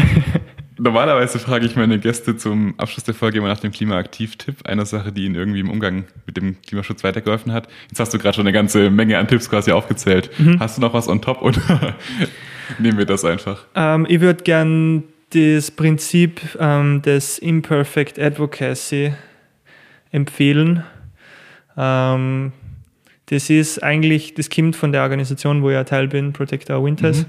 normalerweise 0.77 1.39
frage 1.39 1.65
ich 1.65 1.75
meine 1.75 1.97
Gäste 1.99 2.35
zum 2.35 2.77
Abschluss 2.77 3.05
der 3.05 3.13
Folge 3.13 3.37
immer 3.37 3.47
nach 3.47 3.59
dem 3.59 3.71
Klimaaktiv-Tipp, 3.71 4.65
einer 4.65 4.85
Sache, 4.85 5.11
die 5.13 5.25
ihnen 5.25 5.35
irgendwie 5.35 5.61
im 5.61 5.69
Umgang 5.69 6.05
mit 6.25 6.35
dem 6.35 6.61
Klimaschutz 6.61 7.03
weitergeholfen 7.03 7.53
hat. 7.53 7.69
Jetzt 7.87 7.99
hast 7.99 8.13
du 8.13 8.19
gerade 8.19 8.35
schon 8.35 8.45
eine 8.45 8.53
ganze 8.53 8.89
Menge 8.89 9.17
an 9.17 9.27
Tipps 9.27 9.49
quasi 9.49 9.71
aufgezählt. 9.71 10.29
Hast 10.59 10.77
du 10.77 10.81
noch 10.81 10.93
was 10.93 11.07
on 11.07 11.21
top 11.21 11.41
oder 11.41 11.95
nehmen 12.79 12.97
wir 12.97 13.05
das 13.05 13.23
einfach? 13.23 13.65
Ähm, 13.73 14.05
ich 14.09 14.19
würde 14.19 14.43
gern 14.43 15.03
das 15.37 15.71
Prinzip 15.71 16.41
ähm, 16.59 17.01
des 17.01 17.39
Imperfect 17.39 18.19
Advocacy 18.19 19.13
empfehlen. 20.11 20.83
Ähm, 21.77 22.51
das 23.27 23.49
ist 23.49 23.83
eigentlich, 23.83 24.33
das 24.33 24.49
kommt 24.49 24.75
von 24.75 24.91
der 24.91 25.03
Organisation, 25.03 25.61
wo 25.61 25.69
ich 25.69 25.77
ein 25.77 25.85
Teil 25.85 26.07
bin, 26.07 26.33
Protect 26.33 26.69
Our 26.69 26.83
Winters. 26.83 27.25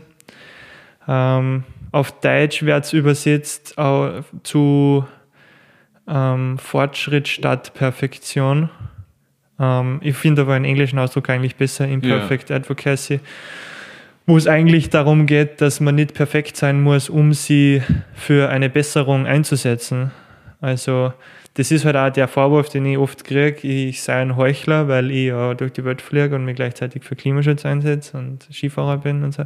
Ähm, 1.07 1.64
auf 1.90 2.21
Deutsch 2.21 2.62
wird 2.62 2.85
es 2.85 2.92
übersetzt 2.92 3.75
zu 4.42 5.07
ähm, 6.07 6.59
Fortschritt 6.59 7.29
statt 7.29 7.75
Perfektion. 7.75 8.71
Ähm, 9.59 9.99
ich 10.03 10.16
finde 10.16 10.42
aber 10.42 10.55
einen 10.55 10.64
englischen 10.64 10.99
Ausdruck 10.99 11.31
eigentlich 11.31 11.57
besser, 11.57 11.88
Imperfect 11.88 12.51
Advocacy 12.51 13.21
wo 14.29 14.37
es 14.37 14.47
eigentlich 14.47 14.91
darum 14.91 15.25
geht, 15.25 15.62
dass 15.62 15.81
man 15.81 15.95
nicht 15.95 16.12
perfekt 16.12 16.59
sein 16.59 16.83
muss, 16.83 17.09
um 17.09 17.33
sie 17.33 17.83
für 18.12 18.51
eine 18.51 18.69
Besserung 18.69 19.27
einzusetzen. 19.27 20.11
Also 20.61 21.14
das 21.55 21.71
ist 21.71 21.87
halt 21.87 21.97
auch 21.97 22.11
der 22.11 22.29
Vorwurf, 22.29 22.69
den 22.69 22.85
ich 22.85 22.99
oft 22.99 23.25
kriege, 23.25 23.67
ich 23.67 24.03
sei 24.03 24.21
ein 24.21 24.37
Heuchler, 24.37 24.87
weil 24.87 25.11
ich 25.11 25.29
ja 25.29 25.55
durch 25.55 25.73
die 25.73 25.83
Welt 25.83 26.03
fliege 26.03 26.35
und 26.37 26.45
mich 26.45 26.57
gleichzeitig 26.57 27.05
für 27.05 27.17
Klimaschutz 27.17 27.64
einsetze 27.64 28.19
und 28.19 28.47
Skifahrer 28.53 28.99
bin 28.99 29.25
und 29.25 29.33
so. 29.33 29.45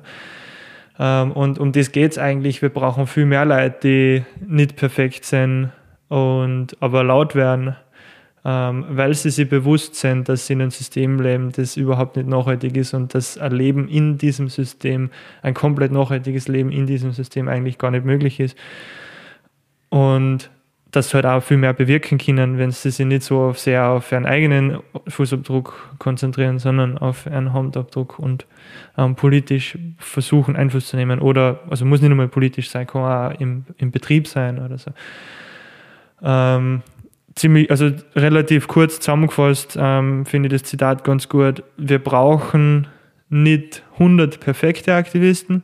Ähm, 0.98 1.30
und 1.30 1.60
um 1.60 1.70
das 1.70 1.92
geht 1.92 2.10
es 2.10 2.18
eigentlich. 2.18 2.60
Wir 2.60 2.70
brauchen 2.70 3.06
viel 3.06 3.26
mehr 3.26 3.44
Leute, 3.44 3.76
die 3.84 4.24
nicht 4.44 4.74
perfekt 4.74 5.24
sind 5.24 5.70
und 6.08 6.76
aber 6.80 7.04
laut 7.04 7.36
werden, 7.36 7.76
ähm, 8.44 8.84
weil 8.88 9.14
sie 9.14 9.30
sich 9.30 9.48
bewusst 9.48 9.94
sind, 9.94 10.28
dass 10.28 10.46
sie 10.46 10.54
in 10.54 10.62
einem 10.62 10.70
System 10.70 11.20
leben, 11.20 11.52
das 11.52 11.76
überhaupt 11.76 12.16
nicht 12.16 12.28
nachhaltig 12.28 12.76
ist 12.76 12.92
und 12.92 13.14
dass 13.14 13.38
ein 13.38 13.52
Leben 13.52 13.88
in 13.88 14.18
diesem 14.18 14.48
System, 14.48 15.10
ein 15.42 15.54
komplett 15.54 15.92
nachhaltiges 15.92 16.48
Leben 16.48 16.72
in 16.72 16.86
diesem 16.86 17.12
System 17.12 17.48
eigentlich 17.48 17.78
gar 17.78 17.92
nicht 17.92 18.04
möglich 18.04 18.40
ist. 18.40 18.56
Und 19.90 20.50
dass 20.90 21.08
sie 21.08 21.14
halt 21.14 21.26
auch 21.26 21.42
viel 21.42 21.56
mehr 21.56 21.72
bewirken 21.72 22.18
können, 22.18 22.58
wenn 22.58 22.70
sie 22.70 22.90
sich 22.90 23.06
nicht 23.06 23.22
so 23.22 23.54
sehr 23.54 23.88
auf 23.88 24.12
ihren 24.12 24.26
eigenen 24.26 24.80
Fußabdruck 25.08 25.96
konzentrieren, 25.98 26.58
sondern 26.58 26.98
auf 26.98 27.24
ihren 27.26 27.52
Handabdruck 27.54 28.18
und 28.18 28.46
ähm, 28.98 29.14
politisch 29.14 29.78
versuchen, 29.96 30.54
Einfluss 30.54 30.88
zu 30.88 30.96
nehmen. 30.96 31.20
Oder, 31.20 31.60
also 31.70 31.86
muss 31.86 32.02
nicht 32.02 32.10
nur 32.10 32.18
mal 32.18 32.28
politisch 32.28 32.70
sein, 32.70 32.86
kann 32.86 33.02
auch 33.02 33.40
im, 33.40 33.64
im 33.78 33.90
Betrieb 33.90 34.28
sein 34.28 34.58
oder 34.62 34.76
so. 34.76 34.90
Ähm, 36.22 36.82
ziemlich, 37.34 37.70
also 37.70 37.90
relativ 38.14 38.68
kurz 38.68 39.00
zusammengefasst, 39.00 39.76
ähm, 39.80 40.26
finde 40.26 40.48
ich 40.48 40.60
das 40.60 40.68
Zitat 40.68 41.04
ganz 41.04 41.28
gut. 41.28 41.62
Wir 41.76 41.98
brauchen 41.98 42.86
nicht 43.28 43.82
100 43.94 44.40
perfekte 44.40 44.94
Aktivisten, 44.94 45.62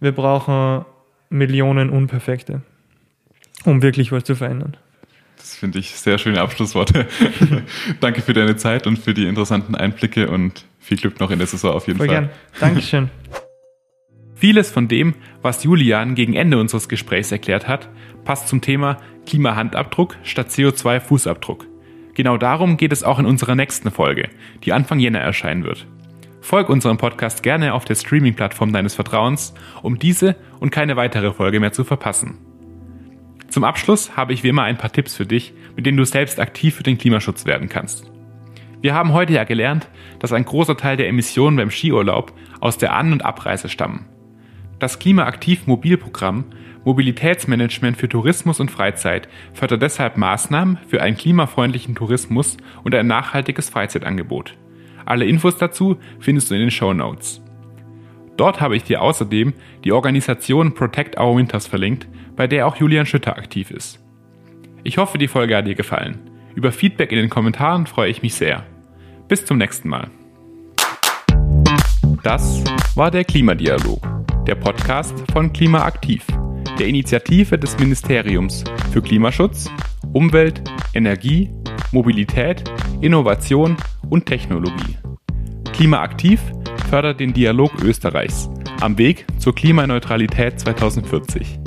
wir 0.00 0.12
brauchen 0.12 0.84
Millionen 1.28 1.90
unperfekte, 1.90 2.62
um 3.64 3.82
wirklich 3.82 4.12
was 4.12 4.24
zu 4.24 4.36
verändern. 4.36 4.76
Das 5.36 5.54
finde 5.54 5.78
ich 5.78 5.90
sehr 5.90 6.18
schöne 6.18 6.40
Abschlussworte. 6.40 7.06
Danke 8.00 8.22
für 8.22 8.32
deine 8.32 8.56
Zeit 8.56 8.86
und 8.86 8.98
für 8.98 9.14
die 9.14 9.26
interessanten 9.26 9.74
Einblicke 9.74 10.28
und 10.28 10.64
viel 10.80 10.96
Glück 10.96 11.20
noch 11.20 11.30
in 11.30 11.38
der 11.38 11.46
Saison 11.46 11.72
auf 11.72 11.86
jeden 11.86 11.98
Voll 11.98 12.08
Fall. 12.08 12.22
gern. 12.22 12.30
Dankeschön. 12.58 13.10
Vieles 14.36 14.70
von 14.70 14.86
dem, 14.86 15.14
was 15.40 15.64
Julian 15.64 16.14
gegen 16.14 16.34
Ende 16.34 16.58
unseres 16.58 16.90
Gesprächs 16.90 17.32
erklärt 17.32 17.66
hat, 17.66 17.88
passt 18.24 18.48
zum 18.48 18.60
Thema 18.60 18.98
Klimahandabdruck 19.24 20.14
statt 20.24 20.50
CO2-Fußabdruck. 20.50 21.64
Genau 22.12 22.36
darum 22.36 22.76
geht 22.76 22.92
es 22.92 23.02
auch 23.02 23.18
in 23.18 23.24
unserer 23.24 23.54
nächsten 23.54 23.90
Folge, 23.90 24.28
die 24.62 24.74
Anfang 24.74 24.98
Jänner 24.98 25.20
erscheinen 25.20 25.64
wird. 25.64 25.86
Folg 26.42 26.68
unserem 26.68 26.98
Podcast 26.98 27.42
gerne 27.42 27.72
auf 27.72 27.86
der 27.86 27.94
Streaming-Plattform 27.94 28.74
deines 28.74 28.94
Vertrauens, 28.94 29.54
um 29.82 29.98
diese 29.98 30.36
und 30.60 30.68
keine 30.70 30.96
weitere 30.96 31.32
Folge 31.32 31.58
mehr 31.58 31.72
zu 31.72 31.84
verpassen. 31.84 32.36
Zum 33.48 33.64
Abschluss 33.64 34.18
habe 34.18 34.34
ich 34.34 34.44
wie 34.44 34.48
immer 34.48 34.64
ein 34.64 34.76
paar 34.76 34.92
Tipps 34.92 35.16
für 35.16 35.24
dich, 35.24 35.54
mit 35.76 35.86
denen 35.86 35.96
du 35.96 36.04
selbst 36.04 36.40
aktiv 36.40 36.74
für 36.74 36.82
den 36.82 36.98
Klimaschutz 36.98 37.46
werden 37.46 37.70
kannst. 37.70 38.12
Wir 38.82 38.92
haben 38.92 39.14
heute 39.14 39.32
ja 39.32 39.44
gelernt, 39.44 39.88
dass 40.18 40.34
ein 40.34 40.44
großer 40.44 40.76
Teil 40.76 40.98
der 40.98 41.08
Emissionen 41.08 41.56
beim 41.56 41.70
Skiurlaub 41.70 42.34
aus 42.60 42.76
der 42.76 42.94
An- 42.94 43.12
und 43.12 43.24
Abreise 43.24 43.70
stammen. 43.70 44.04
Das 44.78 44.98
Klimaaktiv 44.98 45.66
Mobilprogramm 45.66 46.44
Mobilitätsmanagement 46.84 47.96
für 47.96 48.08
Tourismus 48.08 48.60
und 48.60 48.70
Freizeit 48.70 49.28
fördert 49.54 49.82
deshalb 49.82 50.16
Maßnahmen 50.16 50.78
für 50.86 51.02
einen 51.02 51.16
klimafreundlichen 51.16 51.96
Tourismus 51.96 52.56
und 52.84 52.94
ein 52.94 53.08
nachhaltiges 53.08 53.70
Freizeitangebot. 53.70 54.56
Alle 55.04 55.24
Infos 55.24 55.56
dazu 55.56 55.96
findest 56.20 56.50
du 56.50 56.54
in 56.54 56.60
den 56.60 56.70
Show 56.70 56.92
Notes. 56.94 57.42
Dort 58.36 58.60
habe 58.60 58.76
ich 58.76 58.84
dir 58.84 59.02
außerdem 59.02 59.54
die 59.82 59.92
Organisation 59.92 60.74
Protect 60.74 61.18
Our 61.18 61.36
Winters 61.36 61.66
verlinkt, 61.66 62.06
bei 62.36 62.46
der 62.46 62.68
auch 62.68 62.76
Julian 62.76 63.06
Schütter 63.06 63.36
aktiv 63.36 63.72
ist. 63.72 63.98
Ich 64.84 64.98
hoffe, 64.98 65.18
die 65.18 65.28
Folge 65.28 65.56
hat 65.56 65.66
dir 65.66 65.74
gefallen. 65.74 66.30
Über 66.54 66.70
Feedback 66.70 67.10
in 67.10 67.18
den 67.18 67.30
Kommentaren 67.30 67.86
freue 67.86 68.10
ich 68.10 68.22
mich 68.22 68.34
sehr. 68.34 68.64
Bis 69.26 69.44
zum 69.44 69.58
nächsten 69.58 69.88
Mal. 69.88 70.10
Das 72.22 72.62
war 72.94 73.10
der 73.10 73.24
Klimadialog, 73.24 74.00
der 74.46 74.54
Podcast 74.54 75.14
von 75.32 75.52
Klimaaktiv, 75.52 76.24
der 76.78 76.86
Initiative 76.86 77.58
des 77.58 77.78
Ministeriums 77.78 78.64
für 78.92 79.02
Klimaschutz, 79.02 79.70
Umwelt, 80.12 80.62
Energie, 80.94 81.50
Mobilität, 81.92 82.64
Innovation 83.00 83.76
und 84.08 84.26
Technologie. 84.26 84.96
Klimaaktiv 85.72 86.40
fördert 86.88 87.20
den 87.20 87.32
Dialog 87.32 87.72
Österreichs 87.82 88.48
am 88.80 88.98
Weg 88.98 89.26
zur 89.38 89.54
Klimaneutralität 89.54 90.58
2040. 90.60 91.58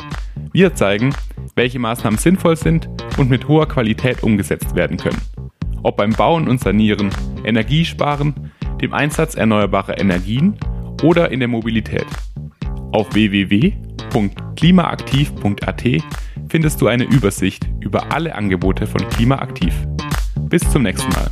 Wir 0.52 0.74
zeigen, 0.74 1.14
welche 1.56 1.80
Maßnahmen 1.80 2.18
sinnvoll 2.18 2.56
sind 2.56 2.90
und 3.18 3.30
mit 3.30 3.48
hoher 3.48 3.68
Qualität 3.68 4.24
umgesetzt 4.24 4.76
werden 4.76 4.98
können. 4.98 5.22
Ob 5.84 5.98
beim 5.98 6.12
Bauen 6.12 6.48
und 6.48 6.60
Sanieren, 6.60 7.10
Energiesparen, 7.44 8.49
dem 8.82 8.94
Einsatz 8.94 9.36
erneuerbarer 9.36 10.00
Energien 10.00 10.58
oder 11.04 11.32
in 11.32 11.39
der 11.39 11.48
Mobilität. 11.48 12.08
Auf 12.92 13.13
www.klimaaktiv.at 13.13 15.84
findest 16.50 16.82
du 16.82 16.88
eine 16.88 17.04
Übersicht 17.04 17.70
über 17.80 18.12
alle 18.12 18.34
Angebote 18.36 18.88
von 18.88 19.08
Klimaaktiv. 19.10 19.76
Bis 20.50 20.68
zum 20.72 20.82
nächsten 20.84 21.12
Mal. 21.13 21.30